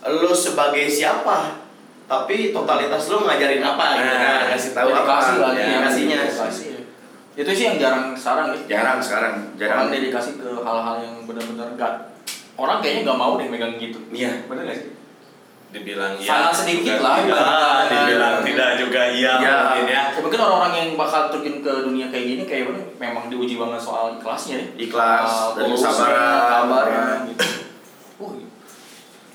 lu 0.07 0.33
sebagai 0.33 0.87
siapa 0.87 1.61
tapi 2.11 2.51
totalitas 2.51 3.07
lu 3.13 3.23
ngajarin 3.23 3.63
apa 3.63 3.87
gitu 3.99 4.11
Nah, 4.11 4.19
nah, 4.19 4.43
kasih 4.55 4.71
tahu 4.75 4.89
apa 4.91 5.15
ya, 5.55 5.87
ya. 5.87 6.23
Itu 7.39 7.51
sih 7.55 7.65
yang 7.71 7.77
jarang 7.79 8.11
sekarang 8.19 8.47
ya. 8.51 8.59
jarang 8.67 8.99
sekarang 8.99 9.35
jarang 9.55 9.87
Orang 9.87 9.95
dedikasi 9.95 10.31
ke 10.41 10.51
hal-hal 10.51 10.97
yang 10.99 11.15
benar-benar 11.29 11.69
enggak 11.79 11.95
orang 12.59 12.83
kayaknya 12.83 13.01
nggak 13.07 13.19
mau 13.19 13.39
deh 13.39 13.47
megang 13.47 13.79
gitu. 13.79 13.99
iya 14.11 14.43
Bener 14.51 14.67
nggak 14.67 14.79
sih? 14.79 15.00
Dibilang 15.71 16.13
iya 16.15 16.27
Sangat 16.27 16.53
sedikit 16.57 16.99
juga 16.99 17.05
lah, 17.05 17.15
tidak, 17.17 17.39
ibaratnya. 17.39 17.91
dibilang 17.95 18.37
tidak 18.43 18.71
juga 18.77 19.03
iya 19.09 19.33
Ya. 19.37 19.55
mungkin 19.61 19.87
ya. 19.87 20.03
Ya 20.11 20.21
mungkin 20.21 20.39
orang-orang 20.41 20.73
yang 20.75 20.89
bakal 20.95 21.23
terjun 21.31 21.57
ke 21.61 21.73
dunia 21.85 22.07
kayak 22.09 22.27
gini 22.27 22.43
kayak 22.45 22.65
bener, 22.67 22.85
memang 22.97 23.25
diuji 23.27 23.55
banget 23.55 23.79
soal 23.79 24.15
ikhlasnya 24.15 24.57
ya. 24.57 24.67
Ikhlas, 24.81 25.27
Soal 25.27 25.51
dan 25.57 25.65
kesabaran. 25.69 26.47
kabarnya 26.51 27.03
gitu. 27.27 27.45
Uh, 28.19 28.35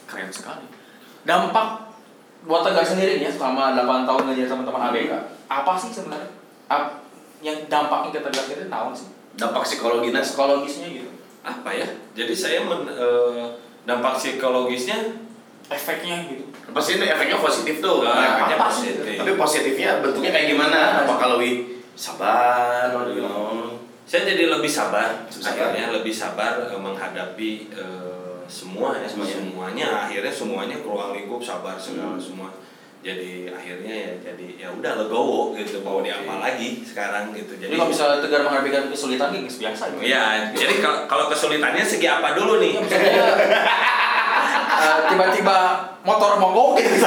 keren 0.05 0.27
sekali. 0.29 0.65
Dampak 1.23 1.67
buat 2.43 2.61
Tegar 2.61 2.83
sendiri 2.83 3.17
ya 3.17 3.29
selama 3.29 3.73
8 3.73 4.05
tahun 4.05 4.21
ngajar 4.27 4.45
teman-teman 4.47 4.81
ABK. 4.89 5.11
Apa 5.47 5.73
sih 5.75 5.89
sebenarnya? 5.89 6.29
Ap- 6.67 7.01
yang 7.39 7.57
dampaknya 7.65 8.09
ke 8.15 8.29
sendiri 8.29 8.65
tahu 8.67 8.89
sih? 8.91 9.09
dampak 9.35 9.61
psikologinya 9.61 10.23
Psikologisnya 10.23 10.87
gitu. 10.89 11.11
apa 11.43 11.67
ya 11.69 11.83
jadi 12.15 12.31
saya 12.31 12.63
men, 12.63 12.87
eh, 12.87 13.45
dampak 13.83 14.15
psikologisnya 14.15 14.95
Efeknya 15.65 16.15
gitu. 16.25 16.45
pasti 16.69 16.91
ini 16.95 17.05
efeknya 17.07 17.37
positif 17.37 17.79
tuh 17.79 18.01
Nah, 18.01 18.13
efeknya 18.37 18.55
apa 18.55 18.69
sih? 18.69 18.93
positif. 18.93 19.15
tapi 19.17 19.31
positifnya 19.35 19.89
bentuknya 19.97 20.29
kayak 20.29 20.47
gimana 20.47 20.79
apa 21.01 21.13
kalau 21.15 21.35
wi 21.37 21.81
sabar 21.91 22.85
you 23.07 23.19
know 23.19 23.73
saya 24.05 24.21
jadi 24.23 24.45
lebih 24.51 24.69
sabar, 24.69 25.25
Sabar. 25.27 25.73
akhirnya 25.73 25.89
lebih 25.91 26.13
sabar 26.13 26.61
eh, 26.63 26.77
menghadapi 26.77 27.51
eh, 27.71 28.37
semua 28.45 28.93
ya 28.93 29.09
Semuanya. 29.09 29.33
semuanya 29.33 29.87
akhirnya 30.03 30.29
semuanya 30.31 30.77
ke 30.77 30.85
ruang 30.85 31.11
lingkup 31.11 31.41
sabar 31.41 31.73
segala 31.75 32.13
Hmm. 32.13 32.21
semua 32.21 32.49
jadi 33.01 33.49
akhirnya 33.49 33.93
ya 33.95 34.11
jadi 34.23 34.47
ya 34.59 34.67
udah 34.71 34.97
legowo 34.99 35.53
gitu 35.53 35.81
mau 35.81 35.97
Oke. 35.97 36.05
diapa 36.05 36.37
lagi 36.39 36.81
sekarang 36.81 37.29
gitu 37.31 37.53
Jadi 37.55 37.69
jadi 37.69 37.73
kalau 37.75 37.89
misalnya 37.89 38.17
Tegar 38.19 38.41
menghadapi 38.43 38.69
kesulitan 38.87 39.29
gitu 39.31 39.57
biasa 39.59 39.83
gitu. 39.89 40.01
ya 40.03 40.23
jadi 40.51 40.75
kalau 40.77 40.99
kalau 41.05 41.25
kesulitannya 41.27 41.81
segi 41.81 42.05
apa 42.07 42.33
dulu 42.33 42.57
nih 42.59 42.73
Iya, 42.73 42.81
misalnya 42.81 43.25
tiba-tiba 45.05 45.57
motor 46.01 46.37
mogok 46.37 46.77
gitu 46.77 47.01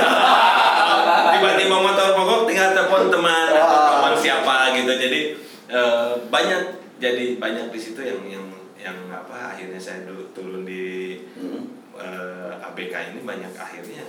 tiba-tiba 1.35 1.77
motor 1.77 2.09
mogok 2.15 2.41
tinggal 2.45 2.73
telepon 2.73 3.09
teman 3.09 3.49
atau 3.51 3.65
Ah. 3.69 3.89
teman 3.95 4.15
siapa 4.15 4.57
gitu 4.75 4.93
jadi 4.93 5.21
eh, 5.69 6.11
banyak 6.27 6.63
jadi 6.99 7.37
banyak 7.37 7.69
di 7.69 7.79
situ 7.79 8.01
yang 8.01 8.21
yang 8.25 8.47
yang 8.77 8.99
apa 9.09 9.55
akhirnya 9.55 9.77
saya 9.77 10.03
dulu 10.03 10.31
turun 10.33 10.63
di 10.63 11.19
Hmm. 11.35 11.63
eh, 11.95 12.51
ABK 12.63 12.95
ini 13.13 13.21
banyak 13.23 13.53
akhirnya 13.53 14.07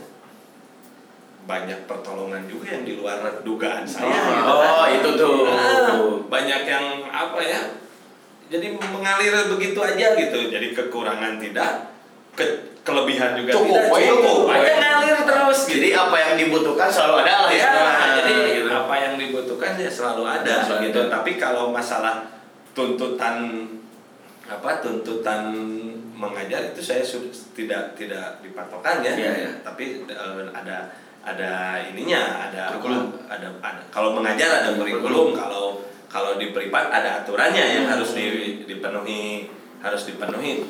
banyak 1.41 1.89
pertolongan 1.89 2.45
juga 2.45 2.77
yang 2.77 2.85
di 2.85 2.93
luar 2.93 3.41
dugaan 3.41 3.81
saya. 3.81 4.05
gitu 4.05 4.53
kan. 4.53 4.69
Oh, 4.69 4.85
itu 4.85 5.09
tuh. 5.17 5.49
Nah, 5.49 5.97
banyak 6.29 6.61
yang 6.63 6.85
apa 7.09 7.41
ya? 7.41 7.61
Jadi 8.49 8.77
mengalir 8.77 9.33
begitu 9.49 9.79
aja 9.81 10.13
gitu. 10.13 10.39
Jadi 10.45 10.77
kekurangan 10.77 11.41
tidak, 11.41 11.89
ke, 12.37 12.68
kelebihan 12.81 13.35
juga 13.35 13.51
Cukup, 13.51 13.75
tidak. 13.75 13.91
woy. 13.91 14.03
Cukup 14.05 14.39
aja 14.49 14.73
ngalir 14.75 15.17
terus. 15.21 15.59
gitu. 15.65 15.73
Jadi 15.77 15.89
apa 15.91 16.17
yang 16.17 16.33
dibutuhkan 16.35 16.87
selalu 16.87 17.15
ada 17.19 17.33
lah 17.45 17.51
ya, 17.51 17.67
Nah, 17.69 18.09
jadi 18.17 18.33
gitu. 18.55 18.69
apa 18.69 18.93
yang 18.95 19.13
dibutuhkan 19.15 19.71
ya 19.75 19.89
selalu 19.89 20.23
ada 20.23 20.55
Selalu 20.61 20.83
gitu. 20.87 20.99
ada. 21.01 21.09
Tapi 21.11 21.31
kalau 21.35 21.69
masalah 21.69 22.15
tuntutan 22.73 23.67
apa 24.45 24.79
tuntutan 24.79 25.53
mengajar 26.11 26.61
itu 26.65 26.81
saya 26.81 26.99
sudah 26.99 27.29
tidak 27.53 27.83
tidak 27.93 28.41
dipatokan 28.41 28.99
ya. 28.99 29.13
Iya, 29.13 29.31
iya. 29.37 29.49
Tapi 29.61 30.03
eh, 30.05 30.43
ada 30.49 30.89
ada 31.19 31.51
ininya, 31.83 32.47
ada 32.47 32.71
Kurikulum. 32.73 33.11
ada, 33.27 33.47
ada 33.59 33.81
kalau 33.89 34.15
mengajar 34.15 34.63
ada 34.63 34.69
kurikulum, 34.73 35.35
kalau 35.35 35.83
kalau 36.07 36.35
di 36.35 36.49
privat 36.49 36.89
ada 36.89 37.21
aturannya 37.21 37.61
yang 37.61 37.85
Hmm. 37.85 37.93
harus 37.93 38.15
di- 38.15 38.65
dipenuhi 38.65 39.45
harus 39.79 40.01
dipenuhi. 40.05 40.65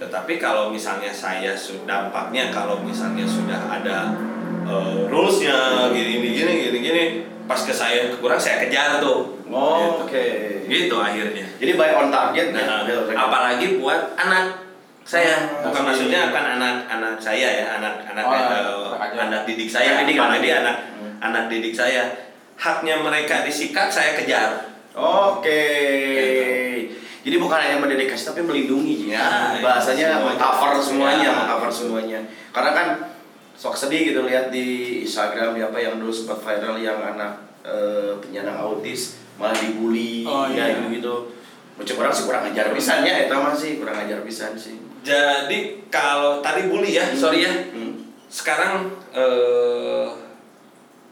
Tetapi 0.00 0.40
kalau 0.40 0.72
misalnya 0.72 1.12
saya 1.12 1.52
sudah 1.52 1.84
dampaknya 2.08 2.48
kalau 2.48 2.80
misalnya 2.80 3.28
sudah 3.28 3.68
ada 3.68 4.16
eh, 4.64 5.04
rulesnya 5.12 5.92
gini 5.92 6.24
gini 6.24 6.28
gini 6.32 6.52
gini 6.64 6.78
gini 6.80 7.02
pas 7.44 7.60
ke 7.60 7.74
saya 7.74 8.08
kurang 8.16 8.40
saya 8.40 8.64
kejar 8.64 8.96
tuh. 9.04 9.36
Oh, 9.50 10.00
Gitu. 10.00 10.06
Oke. 10.06 10.26
Gitu 10.70 10.96
akhirnya. 10.96 11.44
Jadi 11.58 11.72
by 11.76 11.90
on 11.92 12.08
target 12.08 12.54
Nah, 12.54 12.86
ya. 12.86 12.96
apalagi 13.12 13.76
buat 13.76 14.14
anak 14.16 14.62
saya, 15.02 15.34
Hmm, 15.42 15.66
bukan 15.66 15.82
maksudnya 15.90 16.30
akan 16.30 16.44
anak-anak 16.54 17.18
saya 17.18 17.48
ya, 17.50 17.66
anak-anak 17.82 18.24
Oh, 18.24 18.94
eh, 18.94 19.18
anak 19.18 19.42
didik 19.42 19.66
saya, 19.66 20.06
didik, 20.06 20.14
apalagi 20.14 20.22
anak 20.22 20.38
didik. 20.38 20.54
anak 20.62 20.76
Hmm. 20.94 21.12
anak 21.18 21.44
didik 21.50 21.74
saya. 21.74 22.02
Haknya 22.54 23.02
mereka 23.02 23.42
disikat 23.42 23.90
saya 23.90 24.14
kejar. 24.14 24.70
Oke. 24.94 25.66
Gitu. 26.14 26.69
Jadi 27.20 27.36
bukan 27.36 27.58
hanya 27.60 27.76
mendedikasi 27.76 28.32
tapi 28.32 28.40
melindungi 28.40 28.92
Ji. 28.96 29.06
Ya, 29.12 29.56
Bahasanya 29.60 30.24
mengcover 30.24 30.80
semuanya, 30.80 31.28
Ya. 31.28 31.32
mengcover 31.36 31.68
semuanya. 31.68 32.20
Karena 32.50 32.70
kan 32.72 32.86
sok 33.52 33.76
sedih 33.76 34.12
gitu 34.12 34.24
lihat 34.24 34.48
di 34.48 35.00
Instagram 35.04 35.52
ya 35.52 35.68
apa 35.68 35.76
yang 35.76 36.00
dulu 36.00 36.08
sempat 36.08 36.40
viral 36.40 36.80
yang 36.80 36.96
anak 36.96 37.36
eh, 37.60 38.16
penyandang 38.18 38.56
autis 38.56 39.20
malah 39.36 39.52
dibully 39.52 40.24
Oh, 40.24 40.48
ya 40.48 40.64
iya. 40.64 40.80
gitu 40.80 40.96
gitu. 40.96 41.14
Macam 41.76 41.94
orang 42.00 42.12
sih 42.12 42.24
kurang 42.24 42.44
ajar 42.48 42.72
pisannya 42.72 43.12
eta 43.28 43.36
mah 43.36 43.52
sih 43.52 43.76
kurang 43.76 44.00
ajar 44.00 44.20
pisan 44.24 44.56
sih. 44.56 44.80
Jadi 45.00 45.84
kalau 45.88 46.40
tadi 46.40 46.68
bully 46.68 46.96
ya, 46.96 47.04
sorry 47.12 47.44
ya. 47.44 47.52
Hmm. 47.72 48.00
Sekarang 48.28 48.88
eh, 49.12 50.08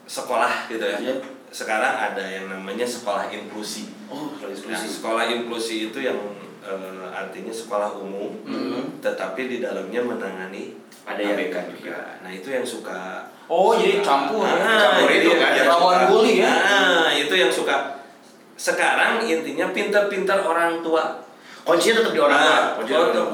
sekolah 0.05 0.69
gitu 0.69 0.85
ya. 0.85 0.97
Iya. 1.01 1.15
Sekarang 1.49 1.95
ada 1.95 2.21
yang 2.23 2.47
namanya 2.47 2.85
sekolah 2.85 3.29
inklusi. 3.29 3.89
Oh, 4.07 4.33
kalau 4.35 4.49
Nah, 4.49 4.55
inklusi. 4.55 4.87
sekolah 4.91 5.25
inklusi 5.27 5.77
itu 5.89 5.99
yang 6.01 6.19
eh, 6.61 7.05
artinya 7.09 7.49
sekolah 7.49 7.97
umum, 7.97 8.29
Hmm. 8.45 9.01
tetapi 9.01 9.49
di 9.49 9.57
dalamnya 9.59 10.05
menangani 10.05 10.77
Ada 11.03 11.25
yang 11.25 11.41
ABK 11.41 11.57
juga. 11.73 12.21
Nah 12.21 12.29
itu 12.29 12.53
yang 12.53 12.61
suka. 12.61 13.25
Oh, 13.49 13.73
jadi 13.73 13.97
suka- 13.97 14.05
campur. 14.05 14.45
Ah, 14.45 14.77
Campur 14.93 15.09
itu 15.09 15.31
kan, 15.33 15.57
yang 15.57 15.73
suka- 15.73 16.05
bully 16.05 16.35
ya. 16.37 16.53
Nah 16.53 17.09
itu 17.09 17.33
yang 17.33 17.49
suka. 17.49 18.05
Sekarang 18.53 19.17
intinya 19.19 19.73
pintar-pintar 19.73 20.45
orang 20.45 20.85
tua. 20.85 21.17
Kuncinya 21.65 22.05
tetap 22.05 22.13
di 22.13 22.21
orang 22.21 22.37
tua. 22.37 22.53
Nah, 22.53 22.65
tua. 23.09 23.27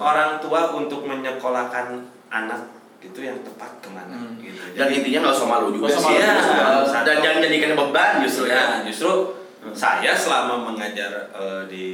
orang 0.00 0.30
tua 0.40 0.60
untuk 0.72 1.04
menyekolahkan 1.04 1.86
anak 2.30 2.60
itu 3.00 3.20
yang 3.20 3.40
tepat 3.40 3.80
ke 3.80 3.88
mana 3.88 4.12
Hmm. 4.12 4.36
gitu. 4.38 4.60
Dan 4.76 4.88
intinya 4.92 5.18
nggak 5.24 5.34
usah 5.40 5.48
malu 5.48 5.66
juga 5.72 5.88
sih 5.88 6.04
malu 6.04 6.20
ya. 6.20 6.34
juga. 6.36 7.00
Dan 7.02 7.16
jangan 7.18 7.38
jadikan 7.42 7.70
beban 7.74 8.12
justru 8.22 8.44
ya. 8.46 8.54
ya 8.54 8.64
justru 8.84 9.12
Hmm. 9.60 9.72
saya 9.72 10.12
selama 10.12 10.72
mengajar 10.72 11.28
eh, 11.32 11.62
di 11.68 11.86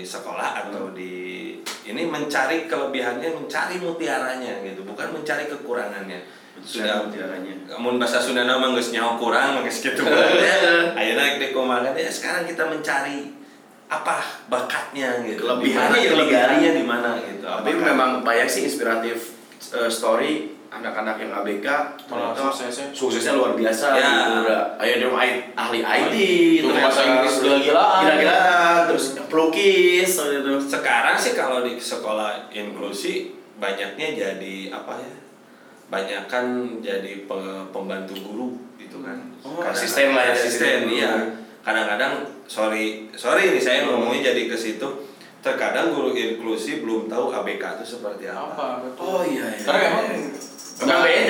sekolah 0.00 0.68
atau 0.68 0.88
Hmm. 0.88 0.96
di 0.96 1.12
ini 1.84 2.08
mencari 2.08 2.64
kelebihannya 2.64 3.28
mencari 3.30 3.76
mutiaranya 3.76 4.64
gitu 4.64 4.84
bukan 4.84 5.12
mencari 5.12 5.44
kekurangannya 5.46 6.20
sudah 6.60 7.04
mutiaranya. 7.04 7.52
Namun 7.68 8.00
bahasa 8.00 8.16
Sunda 8.16 8.44
nama 8.44 8.72
geus 8.72 8.88
nyaho 8.88 9.20
kurang 9.20 9.60
geus 9.60 9.84
kitu. 9.84 10.00
Ayeuna 10.96 11.36
di 11.36 11.52
kumaha 11.52 11.92
ya 11.92 12.08
sekarang 12.08 12.48
kita 12.48 12.64
mencari 12.64 13.36
apa 13.84 14.16
bakatnya 14.48 15.20
gitu. 15.24 15.44
Kelebihannya 15.44 15.60
Di 15.60 15.76
mana 15.76 15.96
ya 16.00 16.08
kelebihannya 16.12 16.70
di 16.72 16.84
mana 16.84 17.10
gitu. 17.20 17.44
Tapi 17.44 17.70
memang 17.74 18.10
banyak 18.24 18.48
sih 18.48 18.64
inspiratif 18.64 19.36
eh, 19.72 19.90
story 19.90 20.53
anak-anak 20.74 21.16
yang 21.16 21.30
ABK 21.32 21.66
Malah 22.04 22.34
ternyata 22.34 22.40
suksesnya. 22.48 22.86
suksesnya 22.90 23.32
luar 23.32 23.52
biasa 23.52 23.86
Ya. 23.92 24.02
gitu 24.02 24.32
udah 24.42 24.62
ayo 24.76 24.94
dia 24.96 25.08
ahli 25.54 25.78
IT 25.80 26.14
Itu 26.58 26.68
bahasa 26.68 27.00
Inggris 27.04 27.34
gila-gilaan. 27.38 28.00
gila-gilaan 28.02 28.78
terus 28.86 29.04
pelukis 29.24 30.10
gitu 30.10 30.50
sekarang 30.60 31.14
sih 31.14 31.32
kalau 31.32 31.62
di 31.62 31.76
sekolah 31.76 32.50
inklusi 32.50 33.30
banyaknya 33.54 34.08
jadi 34.12 34.54
apa 34.68 34.98
ya 34.98 35.14
banyak 35.86 36.22
kan 36.26 36.44
jadi 36.80 37.22
pe- 37.22 37.66
pembantu 37.70 38.14
guru 38.16 38.48
gitu 38.76 38.98
kan 39.00 39.20
Oh, 39.40 39.60
asisten 39.62 40.10
lah 40.10 40.26
ya, 40.26 40.32
asisten 40.32 40.88
iya 40.88 41.12
kadang-kadang 41.60 42.24
sorry 42.44 43.06
sorry 43.12 43.52
nih 43.52 43.60
saya 43.60 43.78
Hmm. 43.82 44.00
ngomongnya 44.00 44.32
jadi 44.32 44.48
ke 44.48 44.56
situ 44.56 44.88
terkadang 45.38 45.92
guru 45.92 46.10
inklusi 46.10 46.80
belum 46.80 47.04
tahu 47.04 47.28
ABK 47.30 47.60
itu 47.78 47.84
seperti 47.90 48.24
apa, 48.26 48.48
Apa? 48.48 48.66
betul. 48.82 49.04
oh 49.04 49.22
iya 49.22 49.44
iya 49.46 49.60
Karena 49.62 49.88
Memang 49.92 50.33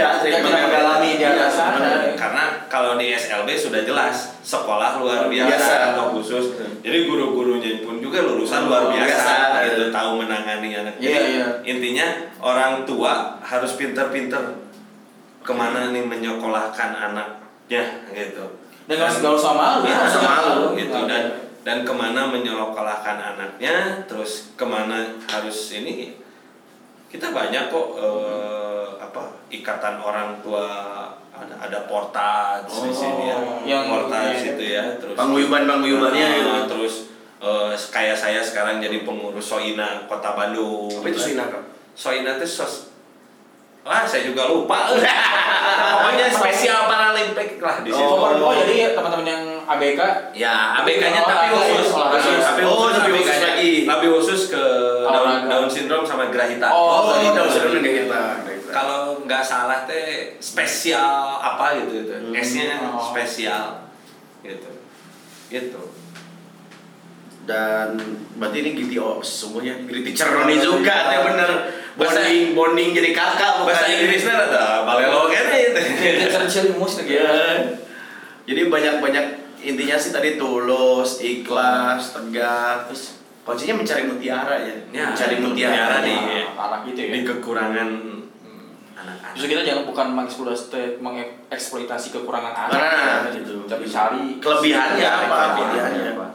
beda, 0.04 0.10
Nggak 0.10 0.20
treatment 0.20 0.54
kita 0.54 0.68
dalami 0.70 1.10
di 1.14 1.24
atas 1.24 1.34
Iya, 1.34 1.48
sana. 1.50 1.74
benar. 1.74 1.98
karena 2.14 2.44
kalau 2.66 2.92
di 2.94 3.06
SLB 3.10 3.48
sudah 3.50 3.80
jelas 3.82 4.16
sekolah 4.40 4.90
luar 4.98 5.26
biasa. 5.26 5.48
biasa 5.48 5.74
atau 5.90 6.04
khusus 6.12 6.44
jadi 6.78 6.98
guru-gurunya 7.04 7.80
pun 7.80 7.96
juga 7.98 8.20
lulusan 8.22 8.66
luar 8.66 8.86
Luar 8.86 8.94
biasa, 8.94 9.32
biasa. 9.32 9.58
gitu 9.66 9.82
tahu 9.90 10.10
menangani 10.16 10.68
anak 10.74 10.94
Iya, 10.96 11.08
Jadi, 11.10 11.30
iya. 11.32 11.46
intinya 11.66 12.06
orang 12.38 12.84
tua 12.84 13.40
harus 13.40 13.72
pinter-pinter 13.74 14.60
ke 15.40 15.52
mana 15.52 15.88
nih 15.90 16.02
menyekolahkan 16.02 16.90
anaknya 16.92 17.82
gitu 18.10 18.44
Dan 18.84 19.00
nggak 19.00 19.32
usah 19.34 19.52
malu 19.52 19.80
ya. 19.82 19.96
Usah 19.98 20.20
malu 20.22 20.64
gitu 20.74 20.98
dan 21.04 21.24
dan 21.64 21.80
ke 21.80 21.90
mana 21.90 22.28
menyekolahkan 22.28 23.16
anaknya 23.16 24.04
terus 24.04 24.52
ke 24.52 24.62
mana 24.62 25.08
harus 25.24 25.72
ini 25.72 26.12
kita 27.14 27.30
banyak 27.30 27.70
kok 27.70 27.86
eh, 27.94 28.86
apa 28.98 29.22
ikatan 29.48 29.96
orang 29.96 30.34
tua 30.40 30.66
ada 31.30 31.54
ada 31.60 31.78
portage 31.84 32.66
di 32.66 32.78
Oh, 32.84 32.94
sini 32.96 33.24
ya 33.26 33.38
yang- 33.64 33.86
portage 33.86 34.38
iya. 34.40 34.50
itu 34.50 34.64
ya 34.68 34.84
terus 34.96 35.14
panguyuban 35.14 35.62
panguyubannya 35.64 36.18
Nah, 36.20 36.34
gitu 36.34 36.52
terus 36.68 36.94
eh, 37.38 37.70
kayak 37.88 38.14
saya 38.14 38.40
sekarang 38.40 38.78
jadi 38.78 39.02
pengurus 39.02 39.42
Soina 39.44 40.02
Kota 40.04 40.34
Bandung 40.34 40.90
apa 40.92 41.06
itu 41.06 41.20
sih 41.20 41.34
nakal 41.34 41.62
Soina 41.92 42.34
itu 42.34 42.46
sos 42.48 42.90
Wah, 43.84 44.00
saya 44.02 44.24
juga 44.24 44.48
lupa. 44.48 44.88
Pokoknya 45.92 46.26
spesial 46.26 46.88
Paralimpik 46.88 47.60
lah 47.60 47.84
di 47.84 47.92
situ. 47.92 48.00
Oh, 48.08 48.32
oh, 48.32 48.56
jadi 48.56 48.96
teman-teman 48.96 49.28
yang 49.28 49.44
ABK 49.62 50.00
Ya, 50.32 50.80
ABK-nya 50.80 51.20
Olahraga 51.20 51.28
tapi 51.28 51.46
khusus, 51.52 51.68
ya, 51.84 51.92
olahraga. 51.92 52.16
khusus, 52.16 52.40
tapi 52.40 52.60
Oh, 52.64 52.76
khusus 52.80 53.38
lagi. 53.44 53.72
Lebih 53.84 54.08
khusus 54.10 54.40
ke 54.48 54.64
Down. 55.14 55.46
Down 55.46 55.66
syndrome 55.66 56.02
sama 56.02 56.28
Grahita. 56.28 56.66
Oh, 56.66 57.06
oh 57.06 57.16
iya. 57.16 57.30
tahu 57.32 57.46
sudah 57.48 57.68
nggak 57.74 57.94
kita 58.02 58.22
Kalau 58.68 59.22
nggak 59.22 59.38
salah 59.40 59.86
teh 59.86 60.34
spesial 60.38 61.38
apa 61.38 61.78
gitu 61.78 62.02
itu. 62.02 62.12
Hmm. 62.12 62.34
S-nya 62.34 62.82
Oh. 62.84 62.98
spesial 63.00 63.86
gitu. 64.42 64.70
Gitu. 65.48 65.82
dan 67.44 67.92
berarti 68.34 68.64
ini 68.64 68.70
GTO 68.72 69.20
semuanya 69.20 69.76
Gritty 69.84 70.16
Ceroni 70.16 70.56
juga 70.56 71.12
teh 71.12 71.20
bener 71.22 71.50
Bahasa- 71.92 72.24
bonding 72.24 72.56
bonding 72.56 72.90
jadi 72.90 73.12
kakak 73.12 73.60
bukan 73.60 73.68
Bahasa 73.68 73.84
Inggrisnya 73.86 74.34
ada 74.48 74.64
balelo 74.82 75.28
kan 75.28 75.52
itu. 75.52 75.80
Kecil 76.24 76.72
mus 76.74 76.96
ya. 76.98 77.04
Iya. 77.04 77.32
Jadi 78.44 78.60
banyak-banyak 78.66 79.26
intinya 79.60 79.92
sih 79.94 80.08
tadi 80.10 80.36
tulus, 80.36 81.20
ikhlas, 81.20 82.12
tegak, 82.12 82.88
terus 82.88 83.20
kuncinya 83.44 83.74
mencari 83.76 84.02
mutiara 84.04 84.56
ya. 84.56 84.74
Ya, 84.88 85.04
mencari 85.08 85.36
mutiara, 85.36 85.72
mutiara 85.76 85.96
di 86.00 86.14
di- 86.14 86.46
anak 86.50 86.80
gitu 86.86 86.98
ya. 86.98 87.10
Di 87.12 87.20
kekurangan 87.22 87.88
anak-anak. 88.94 89.32
Justru 89.36 89.48
kita 89.50 89.62
jangan 89.62 89.84
bukan 89.84 90.06
mengeksploitasi, 90.12 90.98
mengeksploitasi 90.98 92.08
kekurangan 92.10 92.54
anak, 92.56 92.72
Nah, 92.72 93.28
ya. 93.28 93.34
gitu. 93.34 93.68
tapi 93.68 93.84
cari 93.84 94.40
Kelebihannya 94.40 95.04
apa, 95.04 95.28
kelebihannya 95.28 95.80
kelebihannya. 95.84 96.12
apa. 96.14 96.26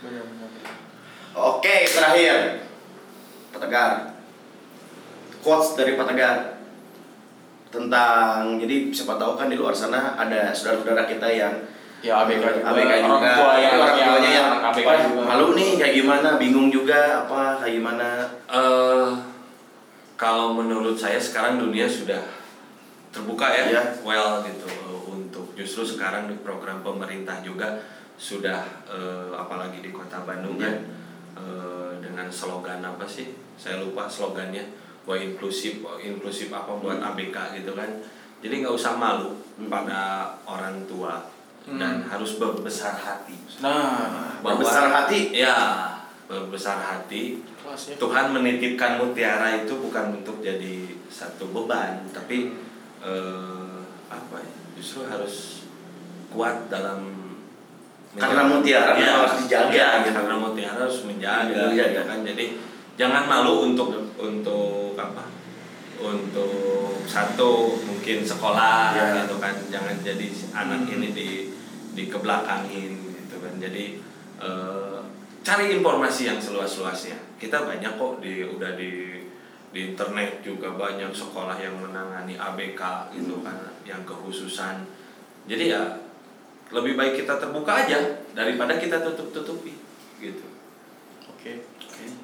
Benar-benar. 0.00 0.48
Oke, 1.34 1.74
terakhir. 1.86 2.36
Pak 3.48 3.60
Tegar. 3.62 3.92
Quotes 5.38 5.72
dari 5.72 5.94
Pak 5.94 6.06
Tegar 6.06 6.36
tentang 7.68 8.56
jadi 8.56 8.88
siapa 8.90 9.14
tahu 9.14 9.36
kan 9.36 9.46
di 9.46 9.54
luar 9.54 9.70
sana 9.70 10.16
ada 10.16 10.50
saudara-saudara 10.50 11.04
kita 11.04 11.28
yang 11.28 11.52
Ya 11.98 12.22
ABK 12.22 12.38
juga, 12.38 12.62
ABK 12.62 12.92
juga, 13.02 13.10
orang 13.10 13.34
tua 13.34 13.52
yang 13.58 13.74
orang 13.74 13.96
tuanya 13.98 14.30
yang 14.30 14.48
ABK 14.70 14.86
"Wah, 14.86 14.98
juga. 15.02 15.22
malu 15.26 15.46
nih 15.52 15.70
kayak 15.74 15.94
gimana, 15.98 16.28
bingung 16.38 16.68
juga 16.70 17.26
apa 17.26 17.58
kayak 17.58 17.74
gimana. 17.74 18.08
eh 18.48 19.08
kalau 20.14 20.50
menurut 20.52 20.94
saya 20.94 21.18
sekarang 21.18 21.58
dunia 21.58 21.86
sudah 21.86 22.22
terbuka 23.10 23.46
ya, 23.48 23.62
Iya. 23.70 23.82
well 24.02 24.42
gitu 24.42 24.66
untuk 25.06 25.54
justru 25.54 25.82
sekarang 25.86 26.26
di 26.26 26.38
program 26.38 26.82
pemerintah 26.82 27.38
juga 27.40 27.82
sudah 28.14 28.62
eh, 28.86 29.30
apalagi 29.34 29.78
di 29.78 29.90
kota 29.90 30.22
Bandung 30.22 30.58
kan 30.58 30.74
eh, 31.34 31.90
dengan 31.98 32.26
slogan 32.28 32.82
apa 32.82 33.06
sih? 33.06 33.34
Saya 33.54 33.78
lupa 33.78 34.06
slogannya 34.06 34.62
bahwa 35.02 35.18
inklusif, 35.18 35.82
inklusif 35.98 36.50
apa 36.50 36.78
buat 36.78 36.98
ABK 37.00 37.58
gitu 37.58 37.74
kan. 37.74 37.90
Jadi 38.38 38.54
nggak 38.62 38.70
usah 38.70 38.94
malu 38.94 39.34
pada 39.66 40.30
orang 40.46 40.86
tua 40.86 41.18
dan 41.76 42.06
harus 42.06 42.40
berbesar 42.40 42.96
hati. 42.96 43.36
Nah, 43.60 44.38
Berbesar 44.40 44.88
hati. 44.88 45.34
Ya, 45.34 45.56
berbesar 46.24 46.78
hati. 46.78 47.42
kelas 47.58 47.92
ya. 47.92 47.94
Tuhan 48.00 48.32
menitipkan 48.32 48.96
mutiara 48.96 49.60
itu 49.60 49.76
bukan 49.76 50.22
untuk 50.22 50.40
jadi 50.40 50.88
satu 51.10 51.52
beban, 51.52 52.06
tapi 52.14 52.56
eh, 53.02 53.76
apa 54.08 54.36
ya? 54.40 54.52
Justru 54.78 55.04
harus 55.04 55.66
kuat 56.30 56.70
dalam 56.70 57.18
Karena 58.16 58.48
mutiara 58.48 58.96
Ya, 58.96 59.20
harus 59.20 59.44
dijaga, 59.44 59.68
ya, 59.68 59.88
gitu. 60.00 60.16
karena 60.16 60.34
mutiara 60.40 60.80
harus 60.80 61.04
menjaga, 61.04 61.76
gitu 61.76 61.92
iya. 61.92 62.02
kan. 62.08 62.24
Jadi 62.24 62.56
jangan 62.96 63.28
malu 63.28 63.68
untuk 63.68 63.92
untuk 64.16 64.96
apa? 64.96 65.28
Untuk 66.00 66.94
satu 67.04 67.76
mungkin 67.84 68.24
sekolah 68.24 68.96
Ya. 68.96 69.06
gitu 69.22 69.36
kan. 69.36 69.52
Jangan 69.68 70.00
jadi 70.00 70.24
anak 70.56 70.88
ini 70.88 71.08
di 71.12 71.28
dikebelakangin 71.98 72.94
gitu 72.94 73.36
kan. 73.42 73.54
Jadi 73.58 73.98
eh, 74.38 74.98
cari 75.42 75.74
informasi 75.74 76.30
yang 76.30 76.38
seluas-luasnya. 76.38 77.18
Kita 77.42 77.66
banyak 77.66 77.98
kok 77.98 78.22
di 78.22 78.46
udah 78.46 78.78
di 78.78 79.18
di 79.68 79.92
internet 79.92 80.40
juga 80.40 80.72
banyak 80.72 81.12
sekolah 81.12 81.60
yang 81.60 81.76
menangani 81.76 82.38
ABK 82.38 83.12
gitu 83.12 83.42
kan, 83.42 83.58
yang 83.82 84.00
kekhususan. 84.06 84.86
Jadi 85.50 85.74
ya 85.74 85.82
lebih 86.72 86.96
baik 86.96 87.24
kita 87.24 87.36
terbuka 87.36 87.84
aja 87.84 87.98
daripada 88.32 88.78
kita 88.78 89.02
tutup-tutupi 89.02 89.76
gitu. 90.20 90.46
Oke. 91.28 91.64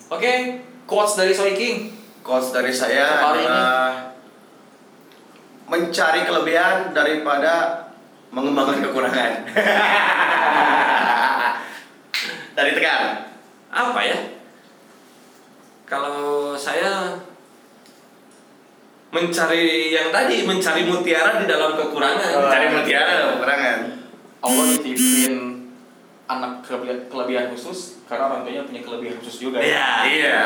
Oke, 0.09 0.33
quotes 0.89 1.17
dari 1.17 1.33
Soy 1.35 1.57
King. 1.57 1.93
Quotes 2.25 2.57
dari 2.57 2.73
saya 2.73 3.21
adalah 3.21 4.15
mencari 5.69 6.25
kelebihan 6.25 6.93
daripada 6.93 7.84
mengembangkan 8.35 8.83
kekurangan. 8.83 9.33
dari 12.59 12.71
Tegar. 12.75 13.03
Apa 13.71 14.01
ya? 14.03 14.19
Kalau 15.85 16.55
saya 16.59 17.19
mencari 19.15 19.95
yang 19.95 20.11
tadi 20.11 20.43
mencari 20.43 20.83
mutiara 20.87 21.39
di 21.43 21.47
dalam 21.47 21.79
kekurangan. 21.79 22.51
Mencari 22.51 22.67
mutiara 22.75 23.11
dalam 23.15 23.31
kekurangan. 23.39 23.79
Allah 24.45 24.65
nitipin 24.75 25.35
anak 26.25 26.65
kelebihan, 26.65 27.05
kelebihan 27.13 27.47
khusus 27.53 28.01
karena 28.09 28.33
orang 28.33 28.41
tuanya 28.49 28.65
punya 28.65 28.81
kelebihan 28.81 29.15
khusus 29.21 29.37
juga. 29.45 29.61
Iya. 29.61 29.89
Iya. 30.09 30.43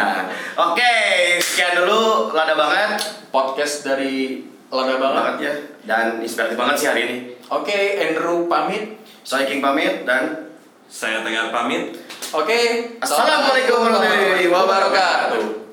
Oke, 0.59 0.94
sekian 1.38 1.79
dulu 1.79 2.35
lada 2.35 2.59
banget. 2.59 2.98
Podcast 3.31 3.87
dari 3.87 4.42
Lada 4.68 4.94
Banget. 5.00 5.16
Banget 5.16 5.37
ya. 5.40 5.54
Dan 5.88 6.07
inspiratif 6.20 6.57
banget 6.57 6.76
sih 6.76 6.88
hari 6.88 7.00
ini. 7.09 7.16
Oke, 7.48 7.78
Andrew 7.96 8.44
pamit. 8.48 9.00
Saya 9.24 9.48
King 9.48 9.64
pamit 9.64 10.04
dan 10.04 10.52
Saya 10.88 11.24
Tegar 11.24 11.52
pamit. 11.52 11.96
Oke, 12.33 12.59
Assalamualaikum 13.00 13.88
warahmatullahi 13.88 14.48
wabarakatuh. 14.48 15.67